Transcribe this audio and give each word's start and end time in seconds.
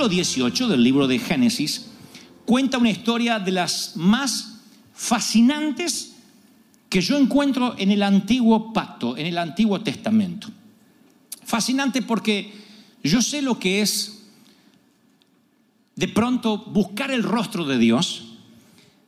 capítulo 0.00 0.16
18 0.16 0.68
del 0.68 0.82
libro 0.82 1.06
de 1.06 1.18
Génesis 1.18 1.88
cuenta 2.46 2.78
una 2.78 2.88
historia 2.88 3.38
de 3.38 3.50
las 3.50 3.96
más 3.96 4.62
fascinantes 4.94 6.14
que 6.88 7.02
yo 7.02 7.18
encuentro 7.18 7.74
en 7.76 7.90
el 7.90 8.02
antiguo 8.02 8.72
pacto, 8.72 9.18
en 9.18 9.26
el 9.26 9.36
antiguo 9.36 9.82
testamento. 9.82 10.48
Fascinante 11.44 12.00
porque 12.00 12.50
yo 13.04 13.20
sé 13.20 13.42
lo 13.42 13.58
que 13.58 13.82
es 13.82 14.22
de 15.96 16.08
pronto 16.08 16.56
buscar 16.56 17.10
el 17.10 17.22
rostro 17.22 17.66
de 17.66 17.76
Dios, 17.76 18.36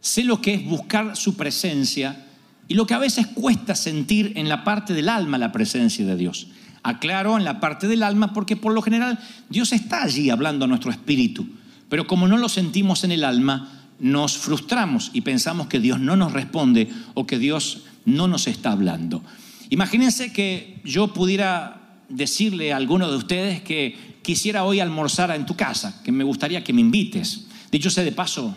sé 0.02 0.24
lo 0.24 0.42
que 0.42 0.52
es 0.52 0.64
buscar 0.66 1.16
su 1.16 1.38
presencia 1.38 2.26
y 2.68 2.74
lo 2.74 2.86
que 2.86 2.92
a 2.92 2.98
veces 2.98 3.28
cuesta 3.28 3.74
sentir 3.74 4.34
en 4.36 4.46
la 4.46 4.62
parte 4.62 4.92
del 4.92 5.08
alma 5.08 5.38
la 5.38 5.52
presencia 5.52 6.04
de 6.04 6.16
Dios. 6.16 6.48
Aclaro 6.82 7.36
en 7.36 7.44
la 7.44 7.60
parte 7.60 7.86
del 7.88 8.02
alma 8.02 8.32
porque 8.32 8.56
por 8.56 8.72
lo 8.72 8.82
general 8.82 9.18
Dios 9.48 9.72
está 9.72 10.02
allí 10.02 10.30
hablando 10.30 10.64
a 10.64 10.68
nuestro 10.68 10.90
espíritu, 10.90 11.46
pero 11.88 12.06
como 12.06 12.26
no 12.26 12.36
lo 12.36 12.48
sentimos 12.48 13.04
en 13.04 13.12
el 13.12 13.24
alma, 13.24 13.86
nos 13.98 14.36
frustramos 14.36 15.10
y 15.12 15.20
pensamos 15.20 15.68
que 15.68 15.78
Dios 15.78 16.00
no 16.00 16.16
nos 16.16 16.32
responde 16.32 16.90
o 17.14 17.26
que 17.26 17.38
Dios 17.38 17.84
no 18.04 18.26
nos 18.26 18.48
está 18.48 18.72
hablando. 18.72 19.22
Imagínense 19.70 20.32
que 20.32 20.80
yo 20.84 21.12
pudiera 21.12 22.00
decirle 22.08 22.72
a 22.72 22.76
alguno 22.76 23.10
de 23.10 23.16
ustedes 23.16 23.62
que 23.62 24.18
quisiera 24.22 24.64
hoy 24.64 24.80
almorzar 24.80 25.30
en 25.30 25.46
tu 25.46 25.56
casa, 25.56 26.02
que 26.02 26.12
me 26.12 26.24
gustaría 26.24 26.64
que 26.64 26.72
me 26.72 26.80
invites. 26.80 27.46
Dicho 27.70 27.90
sea 27.90 28.04
de 28.04 28.12
paso, 28.12 28.56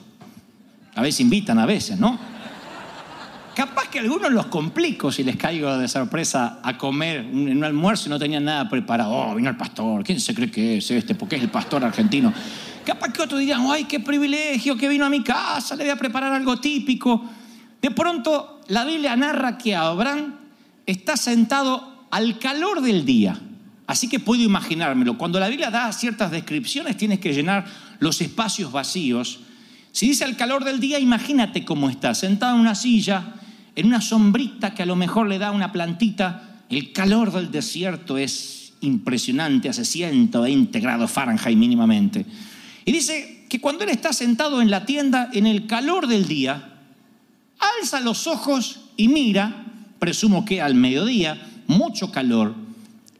a 0.95 1.01
veces 1.01 1.21
invitan, 1.21 1.59
a 1.59 1.65
veces, 1.65 1.99
¿no? 1.99 2.19
Capaz 3.55 3.87
que 3.87 3.99
algunos 3.99 4.33
los 4.33 4.47
complico 4.47 5.13
si 5.13 5.23
les 5.23 5.37
caigo 5.37 5.77
de 5.77 5.87
sorpresa 5.87 6.59
a 6.61 6.77
comer 6.77 7.21
en 7.21 7.55
un 7.55 7.63
almuerzo 7.63 8.07
y 8.07 8.09
no 8.09 8.19
tenían 8.19 8.43
nada 8.43 8.67
preparado. 8.67 9.13
Oh, 9.13 9.33
vino 9.33 9.49
el 9.49 9.55
pastor, 9.55 10.03
¿quién 10.03 10.19
se 10.19 10.35
cree 10.35 10.51
que 10.51 10.77
es 10.77 10.91
este? 10.91 11.15
Porque 11.15 11.37
es 11.37 11.41
el 11.41 11.49
pastor 11.49 11.85
argentino. 11.85 12.33
Capaz 12.85 13.13
que 13.13 13.21
otros 13.21 13.39
dirían, 13.39 13.65
ay, 13.69 13.85
qué 13.85 14.01
privilegio 14.01 14.75
que 14.75 14.89
vino 14.89 15.05
a 15.05 15.09
mi 15.09 15.23
casa, 15.23 15.77
le 15.77 15.85
voy 15.85 15.91
a 15.91 15.95
preparar 15.95 16.33
algo 16.33 16.57
típico. 16.57 17.23
De 17.81 17.91
pronto, 17.91 18.59
la 18.67 18.83
Biblia 18.83 19.15
narra 19.15 19.57
que 19.57 19.73
Abraham 19.73 20.35
está 20.85 21.15
sentado 21.15 22.07
al 22.11 22.37
calor 22.39 22.81
del 22.81 23.05
día. 23.05 23.39
Así 23.87 24.09
que 24.09 24.19
puedo 24.19 24.43
imaginármelo. 24.43 25.17
Cuando 25.17 25.39
la 25.39 25.47
Biblia 25.47 25.71
da 25.71 25.93
ciertas 25.93 26.29
descripciones, 26.29 26.97
tienes 26.97 27.19
que 27.19 27.33
llenar 27.33 27.65
los 27.99 28.19
espacios 28.19 28.73
vacíos. 28.73 29.39
Si 29.93 30.09
dice 30.09 30.25
al 30.25 30.35
calor 30.35 30.65
del 30.65 30.81
día, 30.81 30.99
imagínate 30.99 31.63
cómo 31.63 31.89
está, 31.89 32.13
sentado 32.15 32.55
en 32.55 32.61
una 32.61 32.75
silla, 32.75 33.35
en 33.75 33.87
una 33.87 34.01
sombrita 34.01 34.73
que 34.73 34.83
a 34.83 34.85
lo 34.85 34.95
mejor 34.95 35.27
le 35.27 35.37
da 35.37 35.51
una 35.51 35.71
plantita. 35.71 36.61
El 36.69 36.93
calor 36.93 37.31
del 37.31 37.51
desierto 37.51 38.17
es 38.17 38.73
impresionante, 38.81 39.69
hace 39.69 39.85
120 39.85 40.79
grados 40.79 41.11
Fahrenheit 41.11 41.57
mínimamente. 41.57 42.25
Y 42.85 42.91
dice 42.91 43.45
que 43.49 43.59
cuando 43.59 43.83
él 43.83 43.89
está 43.89 44.13
sentado 44.13 44.61
en 44.61 44.69
la 44.69 44.85
tienda, 44.85 45.29
en 45.33 45.45
el 45.45 45.67
calor 45.67 46.07
del 46.07 46.27
día, 46.27 46.79
alza 47.79 47.99
los 47.99 48.27
ojos 48.27 48.81
y 48.97 49.07
mira, 49.07 49.65
presumo 49.99 50.45
que 50.45 50.61
al 50.61 50.75
mediodía, 50.75 51.41
mucho 51.67 52.11
calor, 52.11 52.55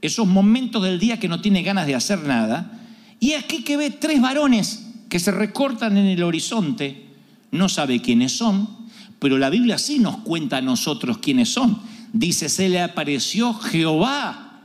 esos 0.01 0.27
momentos 0.27 0.83
del 0.83 0.99
día 0.99 1.19
que 1.19 1.27
no 1.27 1.41
tiene 1.41 1.63
ganas 1.63 1.87
de 1.87 1.95
hacer 1.95 2.19
nada, 2.19 2.79
y 3.19 3.33
aquí 3.33 3.63
que 3.63 3.77
ve 3.77 3.89
tres 3.89 4.21
varones 4.21 4.87
que 5.09 5.19
se 5.19 5.31
recortan 5.31 5.97
en 5.97 6.05
el 6.05 6.23
horizonte, 6.23 7.05
no 7.51 7.69
sabe 7.69 8.01
quiénes 8.01 8.33
son, 8.33 8.84
pero 9.19 9.37
la 9.37 9.49
Biblia 9.49 9.77
sí 9.77 9.99
nos 9.99 10.17
cuenta 10.17 10.57
a 10.57 10.61
nosotros 10.61 11.17
quiénes 11.19 11.49
son. 11.49 11.79
Dice, 12.13 12.49
se 12.49 12.69
le 12.69 12.81
apareció 12.81 13.53
Jehová 13.53 14.61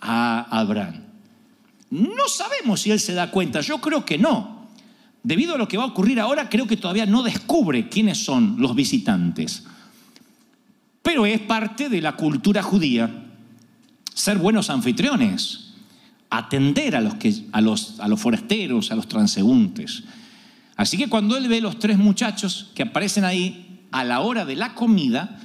a 0.00 0.46
Abraham. 0.50 1.02
No 1.90 2.28
sabemos 2.28 2.80
si 2.80 2.90
él 2.90 3.00
se 3.00 3.14
da 3.14 3.30
cuenta, 3.30 3.60
yo 3.60 3.80
creo 3.80 4.04
que 4.04 4.18
no. 4.18 4.68
Debido 5.22 5.54
a 5.54 5.58
lo 5.58 5.68
que 5.68 5.76
va 5.76 5.84
a 5.84 5.88
ocurrir 5.88 6.18
ahora, 6.18 6.48
creo 6.48 6.66
que 6.66 6.76
todavía 6.76 7.06
no 7.06 7.22
descubre 7.22 7.88
quiénes 7.88 8.24
son 8.24 8.56
los 8.58 8.74
visitantes. 8.74 9.64
Pero 11.02 11.26
es 11.26 11.40
parte 11.40 11.88
de 11.88 12.00
la 12.00 12.16
cultura 12.16 12.62
judía 12.62 13.10
ser 14.14 14.38
buenos 14.38 14.70
anfitriones, 14.70 15.72
atender 16.30 16.96
a 16.96 17.00
los, 17.00 17.14
que, 17.14 17.34
a 17.52 17.60
los, 17.60 18.00
a 18.00 18.08
los 18.08 18.20
forasteros, 18.20 18.90
a 18.90 18.96
los 18.96 19.08
transeúntes. 19.08 20.04
Así 20.82 20.98
que 20.98 21.08
cuando 21.08 21.36
él 21.36 21.46
ve 21.46 21.60
los 21.60 21.78
tres 21.78 21.96
muchachos 21.96 22.72
que 22.74 22.82
aparecen 22.82 23.24
ahí 23.24 23.86
a 23.92 24.02
la 24.02 24.18
hora 24.18 24.44
de 24.44 24.56
la 24.56 24.74
comida, 24.74 25.38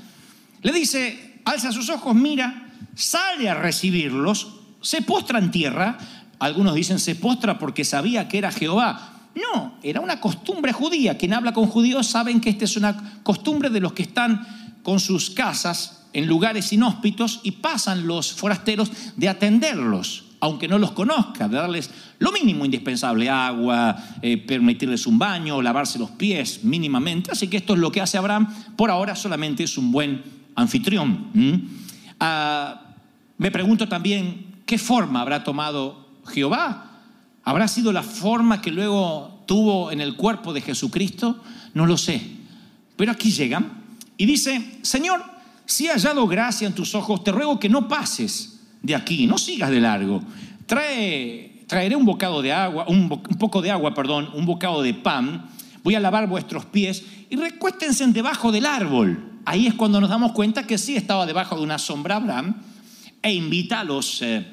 le 0.63 0.71
dice, 0.71 1.41
alza 1.45 1.71
sus 1.71 1.91
ojos, 1.91 2.15
mira, 2.15 2.71
sale 2.95 3.47
a 3.47 3.53
recibirlos, 3.53 4.47
se 4.81 5.03
postra 5.03 5.37
en 5.37 5.51
tierra. 5.51 5.99
Algunos 6.39 6.73
dicen 6.73 6.97
se 6.97 7.13
postra 7.13 7.59
porque 7.59 7.85
sabía 7.85 8.27
que 8.27 8.39
era 8.39 8.51
Jehová. 8.51 9.29
No, 9.35 9.75
era 9.83 10.01
una 10.01 10.19
costumbre 10.19 10.73
judía. 10.73 11.19
Quien 11.19 11.35
habla 11.35 11.53
con 11.53 11.67
judíos 11.67 12.07
saben 12.07 12.41
que 12.41 12.49
esta 12.49 12.65
es 12.65 12.75
una 12.75 13.21
costumbre 13.21 13.69
de 13.69 13.79
los 13.79 13.93
que 13.93 14.01
están 14.01 14.81
con 14.81 14.99
sus 14.99 15.29
casas 15.29 16.07
en 16.13 16.25
lugares 16.25 16.73
inhóspitos 16.73 17.41
y 17.43 17.51
pasan 17.51 18.07
los 18.07 18.33
forasteros 18.33 18.89
de 19.15 19.29
atenderlos, 19.29 20.23
aunque 20.39 20.67
no 20.67 20.77
los 20.77 20.91
conozca, 20.91 21.47
darles 21.47 21.89
lo 22.19 22.31
mínimo 22.31 22.65
indispensable, 22.65 23.29
agua, 23.29 23.95
eh, 24.21 24.37
permitirles 24.37 25.07
un 25.07 25.17
baño, 25.17 25.61
lavarse 25.61 25.97
los 25.97 26.11
pies 26.11 26.63
mínimamente. 26.63 27.31
Así 27.31 27.47
que 27.47 27.57
esto 27.57 27.73
es 27.73 27.79
lo 27.79 27.91
que 27.91 28.01
hace 28.01 28.17
Abraham. 28.17 28.47
Por 28.75 28.91
ahora 28.91 29.15
solamente 29.15 29.63
es 29.63 29.77
un 29.77 29.91
buen 29.91 30.23
anfitrión. 30.55 31.27
Ah, 32.19 32.81
me 33.37 33.51
pregunto 33.51 33.87
también, 33.87 34.61
¿qué 34.65 34.77
forma 34.77 35.21
habrá 35.21 35.43
tomado 35.43 36.07
Jehová? 36.27 36.91
¿Habrá 37.43 37.67
sido 37.67 37.91
la 37.91 38.03
forma 38.03 38.61
que 38.61 38.71
luego 38.71 39.43
tuvo 39.45 39.91
en 39.91 40.01
el 40.01 40.15
cuerpo 40.15 40.53
de 40.53 40.61
Jesucristo? 40.61 41.41
No 41.73 41.85
lo 41.85 41.97
sé. 41.97 42.21
Pero 42.95 43.11
aquí 43.11 43.31
llegan 43.31 43.71
y 44.17 44.25
dice, 44.25 44.79
Señor, 44.81 45.23
si 45.65 45.85
he 45.85 45.91
hallado 45.91 46.27
gracia 46.27 46.67
en 46.67 46.73
tus 46.73 46.95
ojos, 46.95 47.23
te 47.23 47.31
ruego 47.31 47.59
que 47.59 47.69
no 47.69 47.87
pases 47.87 48.56
de 48.87 48.95
aquí, 48.95 49.27
no 49.27 49.37
sigas 49.37 49.69
de 49.69 49.81
largo. 49.81 50.23
Trae, 50.65 51.63
traeré 51.67 51.95
un 51.95 52.05
bocado 52.05 52.41
de 52.41 52.53
agua, 52.53 52.85
un, 52.87 53.11
un 53.11 53.37
poco 53.37 53.61
de 53.61 53.69
agua, 53.69 53.93
perdón, 53.93 54.29
un 54.33 54.45
bocado 54.45 54.81
de 54.81 54.93
pan. 54.93 55.49
Voy 55.83 55.95
a 55.95 55.99
lavar 55.99 56.27
vuestros 56.27 56.65
pies 56.65 57.03
y 57.29 57.35
recuéstense 57.35 58.07
debajo 58.07 58.51
del 58.51 58.65
árbol. 58.65 59.41
Ahí 59.45 59.67
es 59.67 59.73
cuando 59.73 59.99
nos 59.99 60.09
damos 60.09 60.31
cuenta 60.31 60.65
que 60.65 60.77
sí 60.77 60.95
estaba 60.95 61.25
debajo 61.25 61.57
de 61.57 61.63
una 61.63 61.77
sombra 61.77 62.15
Abraham 62.15 62.55
e 63.21 63.33
invita 63.33 63.81
a 63.81 63.83
los, 63.83 64.21
eh, 64.21 64.45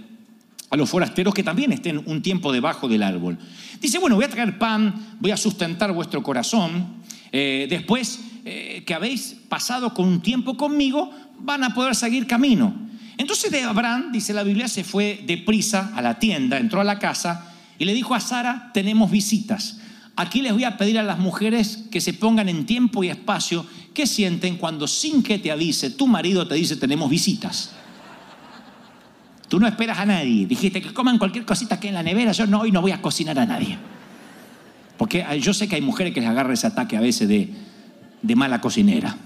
a 0.71 0.77
los 0.77 0.91
forasteros 0.91 1.33
que 1.33 1.45
también 1.45 1.73
estén 1.73 2.03
un 2.05 2.21
tiempo 2.21 2.53
debajo 2.53 2.89
del 2.89 3.05
árbol. 3.05 3.39
Dice, 3.81 3.99
bueno, 3.99 4.17
voy 4.17 4.25
a 4.25 4.29
traer 4.29 4.59
pan, 4.59 5.17
voy 5.21 5.31
a 5.31 5.37
sustentar 5.37 5.93
vuestro 5.93 6.25
corazón. 6.25 7.03
Eh, 7.31 7.69
después 7.71 8.21
eh, 8.45 8.83
que 8.85 8.95
habéis 8.95 9.37
pasado 9.49 9.95
con 9.95 10.09
un 10.09 10.21
tiempo 10.21 10.57
conmigo, 10.57 11.13
van 11.39 11.63
a 11.63 11.73
poder 11.73 11.95
seguir 11.95 12.27
camino. 12.27 12.85
Entonces 13.17 13.51
de 13.51 13.63
Abraham, 13.63 14.13
dice 14.13 14.33
la 14.35 14.43
Biblia, 14.43 14.69
se 14.69 14.85
fue 14.85 15.23
deprisa 15.27 15.93
a 15.95 16.03
la 16.03 16.19
tienda, 16.19 16.59
entró 16.59 16.81
a 16.81 16.85
la 16.85 16.99
casa 16.99 17.53
y 17.79 17.85
le 17.85 17.95
dijo 17.95 18.15
a 18.15 18.21
Sara, 18.21 18.71
tenemos 18.73 19.11
visitas. 19.11 19.79
Aquí 20.17 20.43
les 20.43 20.53
voy 20.53 20.65
a 20.65 20.77
pedir 20.77 20.99
a 20.99 21.03
las 21.03 21.19
mujeres 21.19 21.85
que 21.91 22.01
se 22.01 22.13
pongan 22.13 22.49
en 22.49 22.67
tiempo 22.67 23.03
y 23.03 23.09
espacio 23.09 23.67
que 23.93 24.07
sienten 24.07 24.57
cuando 24.57 24.87
sin 24.87 25.23
que 25.23 25.39
te 25.39 25.51
avise 25.51 25.91
tu 25.91 26.07
marido 26.07 26.47
te 26.47 26.55
dice 26.55 26.77
tenemos 26.77 27.11
visitas. 27.11 27.73
Tú 29.49 29.61
no 29.61 29.67
esperas 29.67 29.99
a 29.99 30.07
nadie. 30.07 30.47
Dijiste 30.47 30.81
que 30.81 30.93
coman 30.93 31.19
cualquier 31.19 31.45
cosita 31.45 31.79
que 31.79 31.89
en 31.89 31.95
la 31.95 32.03
nevera. 32.03 32.33
Yo 32.33 32.47
no, 32.47 32.61
hoy 32.61 32.73
no 32.73 32.81
voy 32.81 32.93
a 32.93 33.03
cocinar 33.03 33.39
a 33.39 33.47
nadie. 33.47 33.79
Porque 34.97 35.25
yo 35.41 35.53
sé 35.53 35.69
que 35.69 35.77
hay 35.77 35.83
mujeres 35.83 36.15
que 36.15 36.21
les 36.21 36.31
agarra 36.31 36.55
ese 36.55 36.67
ataque 36.67 36.97
a 36.97 37.01
veces 37.01 37.29
de, 37.29 37.53
de 38.23 38.37
mala 38.37 38.61
cocinera. 38.61 39.17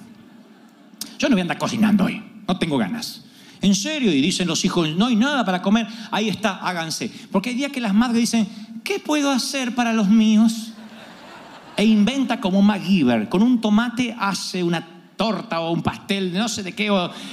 Yo 1.18 1.28
no 1.28 1.34
voy 1.34 1.40
a 1.40 1.42
andar 1.42 1.58
cocinando 1.58 2.04
hoy. 2.04 2.22
No 2.46 2.58
tengo 2.58 2.78
ganas. 2.78 3.24
En 3.60 3.74
serio, 3.74 4.12
y 4.12 4.20
dicen 4.20 4.46
los 4.46 4.64
hijos, 4.64 4.88
no 4.96 5.06
hay 5.06 5.16
nada 5.16 5.44
para 5.44 5.62
comer. 5.62 5.86
Ahí 6.10 6.28
está, 6.28 6.56
háganse. 6.56 7.10
Porque 7.32 7.50
hay 7.50 7.56
días 7.56 7.72
que 7.72 7.80
las 7.80 7.94
madres 7.94 8.20
dicen, 8.20 8.48
¿qué 8.84 8.98
puedo 9.00 9.30
hacer 9.30 9.74
para 9.74 9.92
los 9.92 10.08
míos? 10.08 10.72
E 11.76 11.84
inventa 11.84 12.40
como 12.40 12.62
MacGyver. 12.62 13.28
Con 13.28 13.42
un 13.42 13.60
tomate 13.60 14.14
hace 14.18 14.62
una 14.62 14.86
torta 15.16 15.60
o 15.60 15.72
un 15.72 15.82
pastel, 15.82 16.32
no 16.32 16.48
sé 16.48 16.62
de 16.62 16.72
qué. 16.72 16.90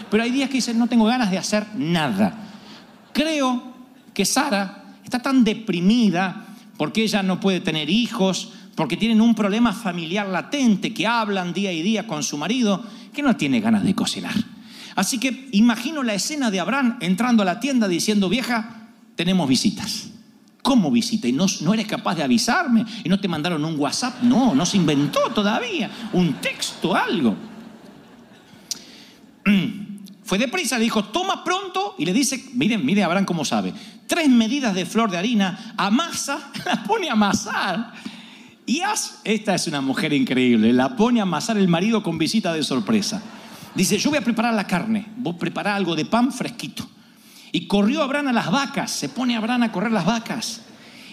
pero 0.09 0.23
hay 0.23 0.31
días 0.31 0.49
que 0.49 0.55
dicen, 0.55 0.77
no 0.79 0.87
tengo 0.87 1.05
ganas 1.05 1.31
de 1.31 1.37
hacer 1.37 1.65
nada. 1.75 2.33
Creo 3.13 3.63
que 4.13 4.25
Sara 4.25 4.83
está 5.03 5.19
tan 5.19 5.43
deprimida 5.43 6.47
porque 6.77 7.03
ella 7.03 7.23
no 7.23 7.39
puede 7.39 7.61
tener 7.61 7.89
hijos, 7.89 8.51
porque 8.75 8.97
tienen 8.97 9.21
un 9.21 9.35
problema 9.35 9.71
familiar 9.71 10.27
latente, 10.27 10.93
que 10.93 11.07
hablan 11.07 11.53
día 11.53 11.71
y 11.71 11.81
día 11.81 12.05
con 12.07 12.23
su 12.23 12.37
marido, 12.37 12.83
que 13.13 13.21
no 13.21 13.37
tiene 13.37 13.61
ganas 13.61 13.83
de 13.83 13.95
cocinar. 13.95 14.35
Así 14.95 15.19
que 15.19 15.49
imagino 15.51 16.03
la 16.03 16.13
escena 16.13 16.49
de 16.49 16.59
Abraham 16.59 16.97
entrando 17.01 17.43
a 17.43 17.45
la 17.45 17.59
tienda 17.59 17.87
diciendo, 17.87 18.29
vieja, 18.29 18.87
tenemos 19.15 19.47
visitas. 19.47 20.07
¿Cómo 20.61 20.89
visita? 20.89 21.27
¿Y 21.27 21.33
no, 21.33 21.45
no 21.61 21.73
eres 21.73 21.85
capaz 21.85 22.15
de 22.15 22.23
avisarme? 22.23 22.85
¿Y 23.03 23.09
no 23.09 23.19
te 23.19 23.27
mandaron 23.27 23.63
un 23.63 23.77
WhatsApp? 23.77 24.23
No, 24.23 24.55
no 24.55 24.65
se 24.65 24.77
inventó 24.77 25.19
todavía. 25.33 25.91
Un 26.13 26.35
texto, 26.35 26.95
algo. 26.95 27.35
Fue 30.23 30.39
deprisa, 30.39 30.79
le 30.79 30.85
dijo, 30.85 31.03
toma 31.05 31.43
pronto, 31.43 31.93
y 31.99 32.05
le 32.05 32.13
dice, 32.13 32.43
miren, 32.53 32.83
mire 32.83 33.03
Abraham 33.03 33.25
cómo 33.25 33.45
sabe, 33.45 33.75
tres 34.07 34.27
medidas 34.27 34.73
de 34.73 34.87
flor 34.87 35.11
de 35.11 35.19
harina, 35.19 35.75
amasa, 35.77 36.51
la 36.65 36.83
pone 36.83 37.09
a 37.09 37.13
amasar. 37.13 37.93
Y 38.65 38.81
haz, 38.81 39.19
esta 39.23 39.53
es 39.53 39.67
una 39.67 39.81
mujer 39.81 40.13
increíble, 40.13 40.73
la 40.73 40.95
pone 40.95 41.19
a 41.19 41.23
amasar 41.23 41.59
el 41.59 41.67
marido 41.67 42.01
con 42.01 42.17
visita 42.17 42.53
de 42.53 42.63
sorpresa. 42.63 43.21
Dice, 43.75 43.97
yo 43.97 44.09
voy 44.09 44.19
a 44.19 44.23
preparar 44.23 44.53
la 44.53 44.65
carne, 44.65 45.05
vos 45.17 45.35
prepará 45.35 45.75
algo 45.75 45.95
de 45.95 46.05
pan 46.05 46.31
fresquito. 46.31 46.87
Y 47.51 47.67
corrió 47.67 48.01
Abraham 48.03 48.29
a 48.29 48.33
las 48.33 48.49
vacas, 48.49 48.91
se 48.91 49.09
pone 49.09 49.35
Abraham 49.35 49.63
a 49.63 49.71
correr 49.71 49.91
las 49.91 50.05
vacas. 50.05 50.61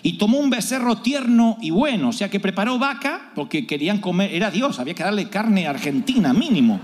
Y 0.02 0.14
tomó 0.14 0.38
un 0.38 0.50
becerro 0.50 0.98
tierno 0.98 1.58
y 1.60 1.70
bueno, 1.70 2.08
o 2.08 2.12
sea 2.12 2.28
que 2.28 2.40
preparó 2.40 2.78
vaca 2.78 3.30
porque 3.34 3.66
querían 3.66 3.98
comer, 3.98 4.34
era 4.34 4.50
Dios, 4.50 4.80
había 4.80 4.94
que 4.94 5.04
darle 5.04 5.28
carne 5.28 5.66
argentina 5.66 6.32
mínimo. 6.32 6.80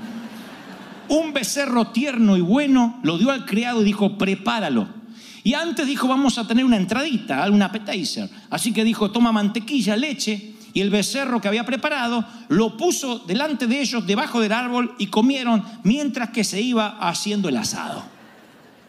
Un 1.09 1.33
becerro 1.33 1.89
tierno 1.89 2.37
y 2.37 2.41
bueno 2.41 3.01
lo 3.03 3.19
dio 3.19 3.31
al 3.31 3.45
criado 3.45 3.83
y 3.83 3.85
dijo, 3.85 4.19
prepáralo. 4.19 4.89
Y 5.43 5.55
antes 5.55 5.87
dijo, 5.87 6.07
vamos 6.07 6.39
a 6.39 6.47
tener 6.47 6.65
una 6.65 6.77
entradita, 6.77 7.49
un 7.51 7.63
appetizer. 7.63 8.29
Así 8.51 8.73
que 8.73 8.85
dijo, 8.85 9.11
toma 9.11 9.33
mantequilla, 9.33 9.97
leche. 9.97 10.55
Y 10.73 10.81
el 10.81 10.91
becerro 10.91 11.41
que 11.41 11.49
había 11.49 11.65
preparado 11.65 12.25
lo 12.49 12.77
puso 12.77 13.21
delante 13.21 13.67
de 13.67 13.81
ellos, 13.81 14.07
debajo 14.07 14.41
del 14.41 14.53
árbol, 14.53 14.95
y 14.99 15.07
comieron 15.07 15.65
mientras 15.85 16.31
que 16.31 16.45
se 16.45 16.61
iba 16.61 16.99
haciendo 17.01 17.49
el 17.49 17.57
asado. 17.57 18.05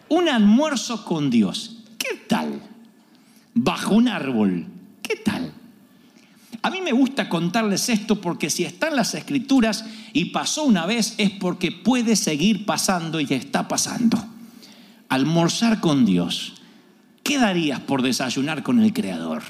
Un 0.09 0.29
almuerzo 0.29 1.05
con 1.05 1.29
Dios. 1.29 1.77
¿Qué 1.97 2.15
tal? 2.27 2.61
Bajo 3.53 3.95
un 3.95 4.07
árbol. 4.07 4.65
¿Qué 5.01 5.15
tal? 5.17 5.53
A 6.61 6.69
mí 6.69 6.81
me 6.81 6.91
gusta 6.91 7.29
contarles 7.29 7.89
esto 7.89 8.19
porque 8.19 8.49
si 8.49 8.65
está 8.65 8.89
en 8.89 8.95
las 8.95 9.15
escrituras 9.15 9.85
y 10.11 10.25
pasó 10.25 10.63
una 10.63 10.85
vez 10.85 11.15
es 11.17 11.29
porque 11.29 11.71
puede 11.71 12.15
seguir 12.15 12.65
pasando 12.65 13.19
y 13.19 13.27
está 13.29 13.67
pasando. 13.67 14.23
Almorzar 15.07 15.79
con 15.79 16.05
Dios. 16.05 16.53
¿Qué 17.23 17.37
darías 17.37 17.79
por 17.79 18.01
desayunar 18.01 18.63
con 18.63 18.81
el 18.81 18.93
Creador? 18.93 19.43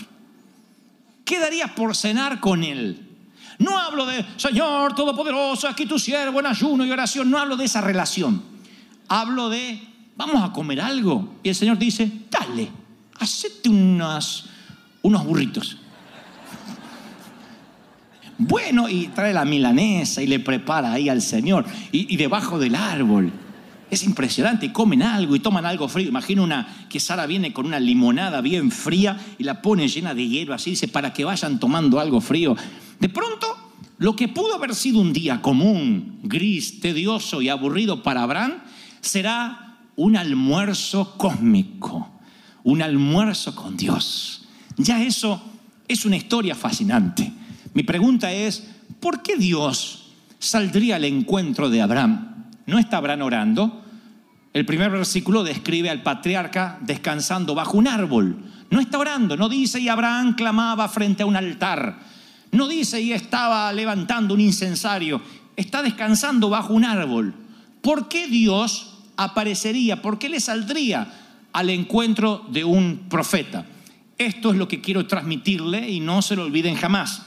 ¿Qué 1.29 1.37
darías 1.37 1.69
por 1.73 1.95
cenar 1.95 2.39
con 2.39 2.63
Él? 2.63 3.07
No 3.59 3.77
hablo 3.77 4.07
de, 4.07 4.25
Señor 4.35 4.95
Todopoderoso, 4.95 5.67
aquí 5.67 5.85
tu 5.85 5.99
siervo 5.99 6.39
en 6.39 6.47
ayuno 6.47 6.83
y 6.83 6.89
oración. 6.89 7.29
No 7.29 7.37
hablo 7.37 7.55
de 7.55 7.65
esa 7.65 7.81
relación. 7.81 8.41
Hablo 9.07 9.47
de, 9.47 9.79
vamos 10.17 10.43
a 10.43 10.51
comer 10.51 10.81
algo. 10.81 11.35
Y 11.43 11.49
el 11.49 11.53
Señor 11.53 11.77
dice, 11.77 12.11
dale, 12.31 12.71
hacete 13.19 13.69
unas, 13.69 14.45
unos 15.03 15.23
burritos. 15.23 15.77
Bueno, 18.39 18.89
y 18.89 19.09
trae 19.09 19.31
la 19.31 19.45
milanesa 19.45 20.23
y 20.23 20.25
le 20.25 20.39
prepara 20.39 20.93
ahí 20.93 21.09
al 21.09 21.21
Señor. 21.21 21.63
Y, 21.91 22.11
y 22.11 22.17
debajo 22.17 22.57
del 22.57 22.73
árbol. 22.73 23.31
Es 23.89 24.03
impresionante. 24.03 24.71
Comen 24.71 25.01
algo 25.01 25.35
y 25.35 25.39
toman 25.39 25.65
algo 25.65 25.87
frío. 25.87 26.09
Imagino 26.09 26.43
una, 26.43 26.85
que 26.89 26.99
Sara 26.99 27.25
viene 27.25 27.53
con 27.53 27.65
una 27.65 27.79
limonada 27.79 28.41
bien 28.41 28.71
fría 28.71 29.19
y 29.37 29.43
la 29.43 29.61
pone 29.61 29.87
llena 29.87 30.13
de 30.13 30.27
hielo 30.27 30.53
así, 30.53 30.71
dice, 30.71 30.87
para 30.87 31.13
que 31.13 31.25
vayan 31.25 31.59
tomando 31.59 31.99
algo 31.99 32.21
frío. 32.21 32.55
De 32.99 33.09
pronto, 33.09 33.47
lo 33.97 34.15
que 34.15 34.27
pudo 34.27 34.55
haber 34.55 34.75
sido 34.75 34.99
un 34.99 35.11
día 35.11 35.41
común, 35.41 36.19
gris, 36.23 36.79
tedioso 36.79 37.41
y 37.41 37.49
aburrido 37.49 38.03
para 38.03 38.23
Abraham, 38.23 38.53
será 39.01 39.77
un 39.95 40.15
almuerzo 40.15 41.17
cósmico. 41.17 42.09
Un 42.63 42.81
almuerzo 42.81 43.55
con 43.55 43.75
Dios. 43.75 44.45
Ya 44.77 45.03
eso 45.03 45.41
es 45.87 46.05
una 46.05 46.15
historia 46.15 46.55
fascinante. 46.55 47.31
Mi 47.73 47.83
pregunta 47.83 48.31
es, 48.31 48.65
¿por 48.99 49.21
qué 49.21 49.35
Dios 49.35 50.11
saldría 50.39 50.95
al 50.95 51.05
encuentro 51.05 51.69
de 51.69 51.81
Abraham? 51.81 52.45
¿No 52.65 52.79
está 52.79 52.97
Abraham 52.97 53.23
orando? 53.23 53.78
El 54.59 54.65
primer 54.65 54.91
versículo 54.91 55.45
describe 55.45 55.89
al 55.89 56.03
patriarca 56.03 56.79
descansando 56.81 57.55
bajo 57.55 57.77
un 57.77 57.87
árbol. 57.87 58.35
No 58.69 58.81
está 58.81 58.99
orando, 58.99 59.37
no 59.37 59.47
dice 59.47 59.79
y 59.79 59.87
Abraham 59.87 60.35
clamaba 60.35 60.89
frente 60.89 61.23
a 61.23 61.25
un 61.25 61.37
altar. 61.37 61.97
No 62.51 62.67
dice 62.67 62.99
y 62.99 63.13
estaba 63.13 63.71
levantando 63.71 64.33
un 64.33 64.41
incensario. 64.41 65.21
Está 65.55 65.81
descansando 65.81 66.49
bajo 66.49 66.73
un 66.73 66.83
árbol. 66.83 67.33
¿Por 67.81 68.09
qué 68.09 68.27
Dios 68.27 68.97
aparecería? 69.15 70.01
¿Por 70.01 70.19
qué 70.19 70.27
le 70.27 70.41
saldría 70.41 71.09
al 71.53 71.69
encuentro 71.69 72.45
de 72.49 72.65
un 72.65 73.05
profeta? 73.07 73.65
Esto 74.17 74.51
es 74.51 74.57
lo 74.57 74.67
que 74.67 74.81
quiero 74.81 75.07
transmitirle 75.07 75.89
y 75.89 76.01
no 76.01 76.21
se 76.21 76.35
lo 76.35 76.43
olviden 76.43 76.75
jamás. 76.75 77.21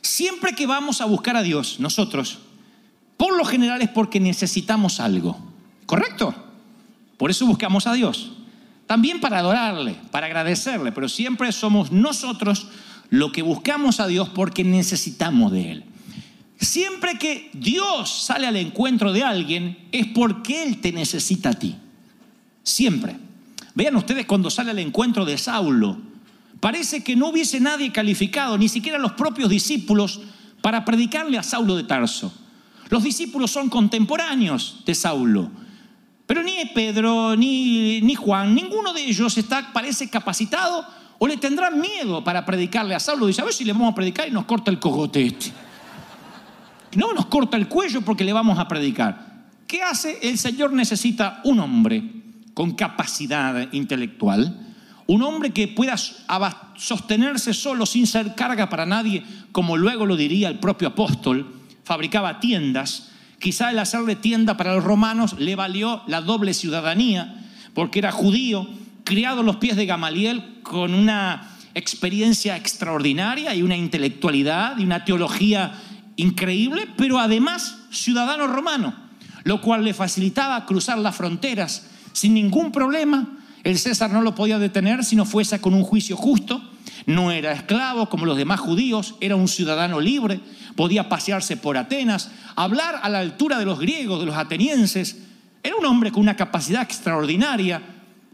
Siempre 0.00 0.54
que 0.54 0.66
vamos 0.66 1.02
a 1.02 1.04
buscar 1.04 1.36
a 1.36 1.42
Dios, 1.42 1.78
nosotros, 1.78 2.38
por 3.18 3.36
lo 3.36 3.44
general 3.44 3.82
es 3.82 3.90
porque 3.90 4.18
necesitamos 4.18 4.98
algo. 4.98 5.49
¿Correcto? 5.90 6.32
Por 7.16 7.32
eso 7.32 7.44
buscamos 7.46 7.88
a 7.88 7.94
Dios. 7.94 8.30
También 8.86 9.18
para 9.18 9.40
adorarle, 9.40 9.96
para 10.12 10.26
agradecerle, 10.26 10.92
pero 10.92 11.08
siempre 11.08 11.50
somos 11.50 11.90
nosotros 11.90 12.68
lo 13.08 13.32
que 13.32 13.42
buscamos 13.42 13.98
a 13.98 14.06
Dios 14.06 14.28
porque 14.28 14.62
necesitamos 14.62 15.50
de 15.50 15.72
Él. 15.72 15.84
Siempre 16.60 17.18
que 17.18 17.50
Dios 17.54 18.22
sale 18.22 18.46
al 18.46 18.54
encuentro 18.54 19.12
de 19.12 19.24
alguien 19.24 19.78
es 19.90 20.06
porque 20.06 20.62
Él 20.62 20.80
te 20.80 20.92
necesita 20.92 21.48
a 21.48 21.54
ti. 21.54 21.74
Siempre. 22.62 23.16
Vean 23.74 23.96
ustedes 23.96 24.26
cuando 24.26 24.48
sale 24.48 24.70
al 24.70 24.78
encuentro 24.78 25.24
de 25.24 25.38
Saulo. 25.38 25.98
Parece 26.60 27.02
que 27.02 27.16
no 27.16 27.30
hubiese 27.30 27.58
nadie 27.58 27.90
calificado, 27.90 28.56
ni 28.58 28.68
siquiera 28.68 28.96
los 28.96 29.14
propios 29.14 29.50
discípulos, 29.50 30.20
para 30.62 30.84
predicarle 30.84 31.36
a 31.36 31.42
Saulo 31.42 31.74
de 31.74 31.82
Tarso. 31.82 32.32
Los 32.90 33.02
discípulos 33.02 33.50
son 33.50 33.68
contemporáneos 33.68 34.84
de 34.86 34.94
Saulo. 34.94 35.50
Pero 36.30 36.44
ni 36.44 36.64
Pedro, 36.72 37.34
ni, 37.34 38.00
ni 38.02 38.14
Juan, 38.14 38.54
ninguno 38.54 38.92
de 38.92 39.02
ellos 39.02 39.36
está, 39.36 39.72
parece 39.72 40.08
capacitado 40.08 40.86
o 41.18 41.26
le 41.26 41.38
tendrán 41.38 41.80
miedo 41.80 42.22
para 42.22 42.46
predicarle 42.46 42.94
a 42.94 43.00
Saulo. 43.00 43.26
Dice, 43.26 43.40
a 43.40 43.44
ver 43.44 43.52
si 43.52 43.64
le 43.64 43.72
vamos 43.72 43.90
a 43.90 43.94
predicar 43.96 44.28
y 44.28 44.30
nos 44.30 44.44
corta 44.44 44.70
el 44.70 44.78
cogote 44.78 45.26
este. 45.26 45.50
No 46.94 47.12
nos 47.12 47.26
corta 47.26 47.56
el 47.56 47.66
cuello 47.66 48.02
porque 48.02 48.22
le 48.22 48.32
vamos 48.32 48.60
a 48.60 48.68
predicar. 48.68 49.48
¿Qué 49.66 49.82
hace? 49.82 50.20
El 50.22 50.38
Señor 50.38 50.72
necesita 50.72 51.40
un 51.42 51.58
hombre 51.58 52.04
con 52.54 52.76
capacidad 52.76 53.66
intelectual, 53.72 54.56
un 55.08 55.22
hombre 55.22 55.50
que 55.50 55.66
pueda 55.66 55.96
sostenerse 56.76 57.52
solo 57.54 57.86
sin 57.86 58.06
ser 58.06 58.36
carga 58.36 58.68
para 58.68 58.86
nadie, 58.86 59.24
como 59.50 59.76
luego 59.76 60.06
lo 60.06 60.14
diría 60.14 60.46
el 60.46 60.60
propio 60.60 60.86
apóstol, 60.86 61.56
fabricaba 61.82 62.38
tiendas. 62.38 63.09
Quizá 63.40 63.70
el 63.70 63.78
hacerle 63.78 64.16
tienda 64.16 64.58
para 64.58 64.74
los 64.74 64.84
romanos 64.84 65.36
le 65.38 65.56
valió 65.56 66.02
la 66.06 66.20
doble 66.20 66.52
ciudadanía, 66.52 67.42
porque 67.72 67.98
era 67.98 68.12
judío, 68.12 68.68
criado 69.04 69.40
a 69.40 69.44
los 69.44 69.56
pies 69.56 69.76
de 69.76 69.86
Gamaliel 69.86 70.60
con 70.62 70.92
una 70.92 71.56
experiencia 71.74 72.56
extraordinaria 72.56 73.54
y 73.54 73.62
una 73.62 73.78
intelectualidad 73.78 74.76
y 74.76 74.84
una 74.84 75.06
teología 75.06 75.72
increíble, 76.16 76.86
pero 76.98 77.18
además 77.18 77.78
ciudadano 77.90 78.46
romano, 78.46 78.94
lo 79.44 79.62
cual 79.62 79.84
le 79.84 79.94
facilitaba 79.94 80.66
cruzar 80.66 80.98
las 80.98 81.16
fronteras 81.16 81.86
sin 82.12 82.34
ningún 82.34 82.70
problema. 82.70 83.38
El 83.64 83.78
César 83.78 84.10
no 84.10 84.20
lo 84.20 84.34
podía 84.34 84.58
detener 84.58 85.02
si 85.02 85.16
no 85.16 85.24
fuese 85.24 85.62
con 85.62 85.72
un 85.72 85.82
juicio 85.82 86.14
justo. 86.14 86.62
no 87.06 87.32
era 87.32 87.52
esclavo 87.52 88.10
como 88.10 88.26
los 88.26 88.36
demás 88.36 88.60
judíos, 88.60 89.14
era 89.20 89.34
un 89.34 89.48
ciudadano 89.48 89.98
libre, 89.98 90.40
podía 90.76 91.08
pasearse 91.08 91.56
por 91.56 91.76
Atenas, 91.76 92.30
hablar 92.56 93.00
a 93.02 93.08
la 93.08 93.20
altura 93.20 93.58
de 93.58 93.64
los 93.64 93.78
griegos, 93.78 94.20
de 94.20 94.26
los 94.26 94.36
atenienses. 94.36 95.18
Era 95.62 95.76
un 95.76 95.86
hombre 95.86 96.10
con 96.10 96.22
una 96.22 96.36
capacidad 96.36 96.82
extraordinaria 96.82 97.82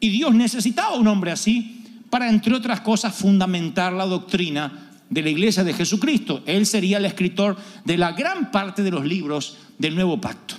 y 0.00 0.10
Dios 0.10 0.34
necesitaba 0.34 0.96
un 0.96 1.08
hombre 1.08 1.32
así 1.32 1.84
para, 2.10 2.28
entre 2.28 2.54
otras 2.54 2.80
cosas, 2.80 3.14
fundamentar 3.14 3.92
la 3.92 4.06
doctrina 4.06 4.90
de 5.08 5.22
la 5.22 5.30
iglesia 5.30 5.64
de 5.64 5.74
Jesucristo. 5.74 6.42
Él 6.46 6.66
sería 6.66 6.98
el 6.98 7.04
escritor 7.04 7.56
de 7.84 7.96
la 7.96 8.12
gran 8.12 8.50
parte 8.50 8.82
de 8.82 8.90
los 8.90 9.04
libros 9.04 9.56
del 9.78 9.94
nuevo 9.94 10.20
pacto. 10.20 10.54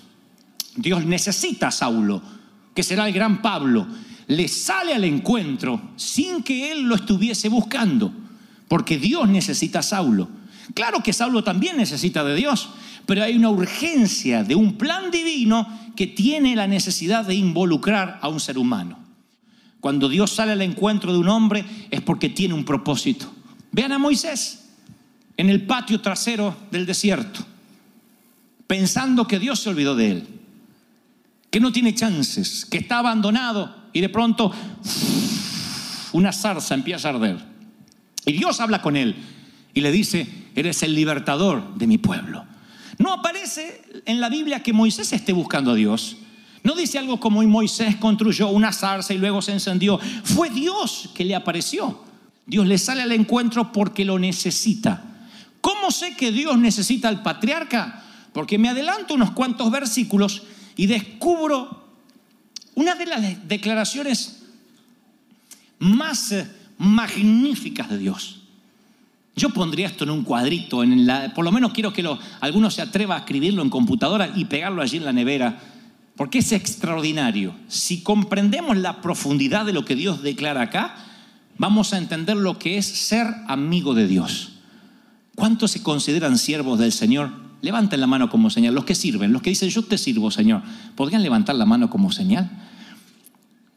Dios 0.75 1.05
necesita 1.05 1.67
a 1.67 1.71
Saulo, 1.71 2.21
que 2.73 2.83
será 2.83 3.07
el 3.07 3.13
gran 3.13 3.41
Pablo. 3.41 3.87
Le 4.27 4.47
sale 4.47 4.93
al 4.93 5.03
encuentro 5.03 5.91
sin 5.95 6.43
que 6.43 6.71
él 6.71 6.83
lo 6.83 6.95
estuviese 6.95 7.49
buscando, 7.49 8.11
porque 8.67 8.97
Dios 8.97 9.27
necesita 9.27 9.79
a 9.79 9.83
Saulo. 9.83 10.29
Claro 10.73 11.01
que 11.01 11.13
Saulo 11.13 11.43
también 11.43 11.77
necesita 11.77 12.23
de 12.23 12.35
Dios, 12.35 12.69
pero 13.05 13.23
hay 13.23 13.35
una 13.35 13.49
urgencia 13.49 14.43
de 14.43 14.55
un 14.55 14.77
plan 14.77 15.11
divino 15.11 15.67
que 15.95 16.07
tiene 16.07 16.55
la 16.55 16.67
necesidad 16.67 17.25
de 17.25 17.35
involucrar 17.35 18.19
a 18.21 18.27
un 18.27 18.39
ser 18.39 18.57
humano. 18.57 18.99
Cuando 19.79 20.09
Dios 20.09 20.31
sale 20.31 20.51
al 20.51 20.61
encuentro 20.61 21.13
de 21.13 21.19
un 21.19 21.29
hombre 21.29 21.65
es 21.89 22.01
porque 22.01 22.29
tiene 22.29 22.53
un 22.53 22.65
propósito. 22.65 23.31
Vean 23.71 23.91
a 23.91 23.97
Moisés 23.97 24.69
en 25.37 25.49
el 25.49 25.65
patio 25.65 26.01
trasero 26.01 26.55
del 26.71 26.85
desierto, 26.85 27.45
pensando 28.65 29.27
que 29.27 29.39
Dios 29.39 29.59
se 29.59 29.69
olvidó 29.69 29.95
de 29.95 30.11
él, 30.11 30.27
que 31.49 31.59
no 31.59 31.71
tiene 31.71 31.95
chances, 31.95 32.65
que 32.65 32.79
está 32.79 32.99
abandonado 32.99 33.73
y 33.93 34.01
de 34.01 34.09
pronto 34.09 34.51
una 36.11 36.33
zarza 36.33 36.73
empieza 36.73 37.07
a 37.07 37.13
arder. 37.13 37.37
Y 38.25 38.33
Dios 38.33 38.59
habla 38.59 38.81
con 38.81 38.97
él 38.97 39.15
y 39.73 39.81
le 39.81 39.91
dice, 39.91 40.27
eres 40.57 40.81
el 40.81 40.95
libertador 40.95 41.75
de 41.75 41.85
mi 41.85 41.99
pueblo. 41.99 42.43
No 42.97 43.13
aparece 43.13 43.83
en 44.05 44.19
la 44.19 44.27
Biblia 44.27 44.63
que 44.63 44.73
Moisés 44.73 45.13
esté 45.13 45.31
buscando 45.31 45.71
a 45.71 45.75
Dios. 45.75 46.17
No 46.63 46.73
dice 46.73 46.97
algo 46.97 47.19
como 47.19 47.43
Moisés 47.43 47.95
construyó 47.97 48.49
una 48.49 48.73
zarza 48.73 49.13
y 49.13 49.19
luego 49.19 49.43
se 49.43 49.53
encendió. 49.53 49.99
Fue 50.23 50.49
Dios 50.49 51.11
que 51.13 51.23
le 51.23 51.35
apareció. 51.35 52.03
Dios 52.47 52.65
le 52.65 52.79
sale 52.79 53.03
al 53.03 53.11
encuentro 53.11 53.71
porque 53.71 54.03
lo 54.03 54.17
necesita. 54.17 55.03
¿Cómo 55.61 55.91
sé 55.91 56.15
que 56.15 56.31
Dios 56.31 56.57
necesita 56.57 57.07
al 57.07 57.21
patriarca? 57.21 58.03
Porque 58.33 58.57
me 58.57 58.69
adelanto 58.69 59.13
unos 59.13 59.31
cuantos 59.31 59.69
versículos 59.69 60.41
y 60.75 60.87
descubro 60.87 61.85
una 62.73 62.95
de 62.95 63.05
las 63.05 63.47
declaraciones 63.47 64.43
más 65.77 66.31
eh, 66.31 66.49
magníficas 66.79 67.89
de 67.89 67.99
Dios. 67.99 68.46
Yo 69.37 69.51
pondría 69.51 69.85
esto 69.85 70.03
en 70.03 70.09
un 70.09 70.23
cuadrito, 70.23 70.83
en 70.83 71.05
la, 71.05 71.31
por 71.35 71.45
lo 71.45 71.51
menos 71.51 71.71
quiero 71.71 71.93
que 71.93 72.01
lo, 72.01 72.17
alguno 72.41 72.71
se 72.71 72.81
atreva 72.81 73.15
a 73.15 73.19
escribirlo 73.19 73.61
en 73.61 73.69
computadora 73.69 74.31
y 74.35 74.45
pegarlo 74.45 74.81
allí 74.81 74.97
en 74.97 75.05
la 75.05 75.13
nevera, 75.13 75.59
porque 76.15 76.39
es 76.39 76.51
extraordinario. 76.51 77.53
Si 77.67 78.01
comprendemos 78.01 78.75
la 78.77 78.99
profundidad 78.99 79.67
de 79.67 79.73
lo 79.73 79.85
que 79.85 79.95
Dios 79.95 80.23
declara 80.23 80.63
acá, 80.63 80.95
vamos 81.59 81.93
a 81.93 81.99
entender 81.99 82.35
lo 82.35 82.57
que 82.57 82.79
es 82.79 82.87
ser 82.87 83.27
amigo 83.47 83.93
de 83.93 84.07
Dios. 84.07 84.53
¿Cuántos 85.35 85.69
se 85.69 85.83
consideran 85.83 86.39
siervos 86.39 86.79
del 86.79 86.91
Señor? 86.91 87.29
Levanten 87.61 88.01
la 88.01 88.07
mano 88.07 88.31
como 88.31 88.49
señal. 88.49 88.73
Los 88.73 88.85
que 88.85 88.95
sirven, 88.95 89.33
los 89.33 89.43
que 89.43 89.51
dicen 89.51 89.69
yo 89.69 89.83
te 89.83 89.99
sirvo, 89.99 90.31
Señor, 90.31 90.63
¿podrían 90.95 91.21
levantar 91.21 91.55
la 91.55 91.65
mano 91.65 91.91
como 91.91 92.11
señal? 92.11 92.49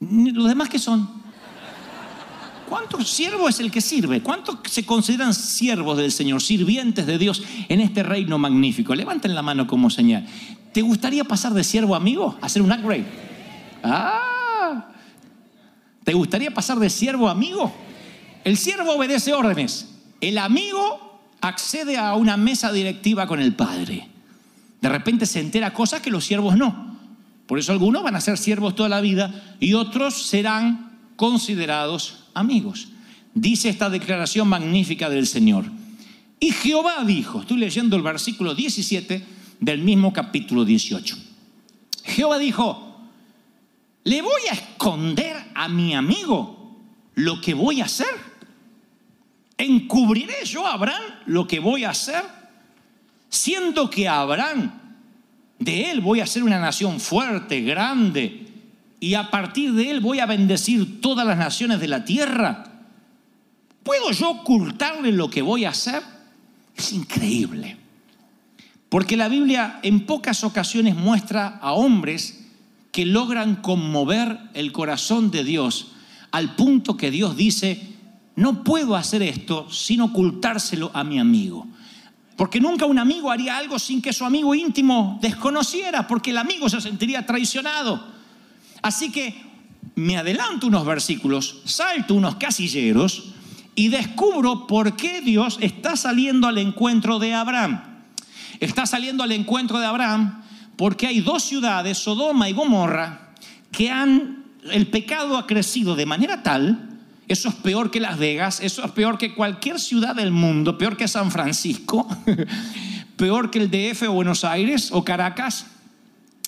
Los 0.00 0.48
demás 0.48 0.70
que 0.70 0.78
son. 0.78 1.20
¿Cuántos 2.70 3.10
siervo 3.10 3.48
es 3.48 3.58
el 3.58 3.68
que 3.72 3.80
sirve? 3.80 4.22
¿Cuántos 4.22 4.58
se 4.70 4.86
consideran 4.86 5.34
siervos 5.34 5.98
del 5.98 6.12
Señor, 6.12 6.40
sirvientes 6.40 7.04
de 7.04 7.18
Dios 7.18 7.42
en 7.68 7.80
este 7.80 8.04
reino 8.04 8.38
magnífico? 8.38 8.94
Levanten 8.94 9.34
la 9.34 9.42
mano 9.42 9.66
como 9.66 9.90
señal. 9.90 10.24
¿Te 10.72 10.80
gustaría 10.80 11.24
pasar 11.24 11.52
de 11.52 11.64
siervo 11.64 11.94
a 11.94 11.96
amigo? 11.96 12.38
Hacer 12.40 12.62
un 12.62 12.70
upgrade. 12.70 13.06
Ah, 13.82 14.86
¿Te 16.04 16.14
gustaría 16.14 16.54
pasar 16.54 16.78
de 16.78 16.88
siervo 16.90 17.26
a 17.26 17.32
amigo? 17.32 17.74
El 18.44 18.56
siervo 18.56 18.94
obedece 18.94 19.34
órdenes. 19.34 19.88
El 20.20 20.38
amigo 20.38 21.20
accede 21.40 21.96
a 21.96 22.14
una 22.14 22.36
mesa 22.36 22.70
directiva 22.70 23.26
con 23.26 23.40
el 23.40 23.52
padre. 23.56 24.08
De 24.80 24.88
repente 24.88 25.26
se 25.26 25.40
entera 25.40 25.74
cosas 25.74 26.02
que 26.02 26.10
los 26.10 26.24
siervos 26.24 26.56
no. 26.56 26.96
Por 27.48 27.58
eso 27.58 27.72
algunos 27.72 28.04
van 28.04 28.14
a 28.14 28.20
ser 28.20 28.38
siervos 28.38 28.76
toda 28.76 28.88
la 28.88 29.00
vida 29.00 29.56
y 29.58 29.74
otros 29.74 30.28
serán 30.28 31.00
considerados 31.16 32.19
amigos. 32.34 32.88
Dice 33.34 33.68
esta 33.68 33.90
declaración 33.90 34.48
magnífica 34.48 35.08
del 35.08 35.26
Señor. 35.26 35.64
Y 36.38 36.52
Jehová 36.52 37.04
dijo, 37.04 37.40
estoy 37.40 37.58
leyendo 37.58 37.96
el 37.96 38.02
versículo 38.02 38.54
17 38.54 39.24
del 39.60 39.82
mismo 39.82 40.12
capítulo 40.12 40.64
18. 40.64 41.16
Jehová 42.04 42.38
dijo, 42.38 42.90
¿Le 44.04 44.22
voy 44.22 44.42
a 44.50 44.54
esconder 44.54 45.36
a 45.54 45.68
mi 45.68 45.94
amigo 45.94 46.78
lo 47.14 47.40
que 47.40 47.54
voy 47.54 47.80
a 47.80 47.84
hacer? 47.84 48.08
¿Encubriré 49.58 50.44
yo 50.44 50.66
a 50.66 50.72
Abraham 50.72 51.02
lo 51.26 51.46
que 51.46 51.60
voy 51.60 51.84
a 51.84 51.90
hacer? 51.90 52.22
Siendo 53.28 53.90
que 53.90 54.08
Abraham, 54.08 54.72
de 55.58 55.90
él 55.90 56.00
voy 56.00 56.20
a 56.20 56.26
ser 56.26 56.42
una 56.42 56.58
nación 56.58 56.98
fuerte, 56.98 57.60
grande, 57.60 58.46
y 59.00 59.14
a 59.14 59.30
partir 59.30 59.72
de 59.72 59.90
él 59.90 60.00
voy 60.00 60.20
a 60.20 60.26
bendecir 60.26 61.00
todas 61.00 61.26
las 61.26 61.38
naciones 61.38 61.80
de 61.80 61.88
la 61.88 62.04
tierra. 62.04 62.64
¿Puedo 63.82 64.12
yo 64.12 64.30
ocultarle 64.30 65.10
lo 65.10 65.30
que 65.30 65.40
voy 65.40 65.64
a 65.64 65.70
hacer? 65.70 66.02
Es 66.76 66.92
increíble. 66.92 67.78
Porque 68.90 69.16
la 69.16 69.28
Biblia 69.28 69.80
en 69.82 70.04
pocas 70.04 70.44
ocasiones 70.44 70.94
muestra 70.94 71.58
a 71.62 71.72
hombres 71.72 72.46
que 72.92 73.06
logran 73.06 73.56
conmover 73.56 74.38
el 74.52 74.72
corazón 74.72 75.30
de 75.30 75.44
Dios 75.44 75.92
al 76.30 76.54
punto 76.54 76.96
que 76.96 77.10
Dios 77.10 77.36
dice, 77.36 77.94
no 78.36 78.62
puedo 78.62 78.96
hacer 78.96 79.22
esto 79.22 79.70
sin 79.70 80.02
ocultárselo 80.02 80.90
a 80.92 81.04
mi 81.04 81.18
amigo. 81.18 81.66
Porque 82.36 82.60
nunca 82.60 82.86
un 82.86 82.98
amigo 82.98 83.30
haría 83.30 83.56
algo 83.56 83.78
sin 83.78 84.02
que 84.02 84.12
su 84.12 84.24
amigo 84.24 84.54
íntimo 84.54 85.18
desconociera, 85.22 86.06
porque 86.06 86.30
el 86.30 86.38
amigo 86.38 86.68
se 86.68 86.80
sentiría 86.80 87.24
traicionado. 87.24 88.19
Así 88.82 89.10
que 89.10 89.34
me 89.94 90.16
adelanto 90.16 90.66
unos 90.66 90.86
versículos, 90.86 91.62
salto 91.64 92.14
unos 92.14 92.36
casilleros 92.36 93.32
y 93.74 93.88
descubro 93.88 94.66
por 94.66 94.96
qué 94.96 95.20
Dios 95.20 95.58
está 95.60 95.96
saliendo 95.96 96.46
al 96.46 96.58
encuentro 96.58 97.18
de 97.18 97.34
Abraham. 97.34 97.82
Está 98.60 98.86
saliendo 98.86 99.22
al 99.22 99.32
encuentro 99.32 99.78
de 99.78 99.86
Abraham 99.86 100.42
porque 100.76 101.06
hay 101.06 101.20
dos 101.20 101.42
ciudades, 101.42 101.98
Sodoma 101.98 102.48
y 102.48 102.52
Gomorra, 102.52 103.34
que 103.70 103.90
han, 103.90 104.44
el 104.70 104.86
pecado 104.86 105.36
ha 105.36 105.46
crecido 105.46 105.94
de 105.94 106.06
manera 106.06 106.42
tal, 106.42 106.90
eso 107.28 107.48
es 107.48 107.54
peor 107.56 107.90
que 107.90 108.00
Las 108.00 108.18
Vegas, 108.18 108.60
eso 108.60 108.84
es 108.84 108.90
peor 108.90 109.16
que 109.16 109.34
cualquier 109.34 109.78
ciudad 109.78 110.16
del 110.16 110.32
mundo, 110.32 110.78
peor 110.78 110.96
que 110.96 111.06
San 111.06 111.30
Francisco, 111.30 112.08
peor 113.16 113.50
que 113.50 113.58
el 113.58 113.70
DF 113.70 114.08
o 114.08 114.12
Buenos 114.12 114.42
Aires 114.42 114.88
o 114.90 115.04
Caracas. 115.04 115.66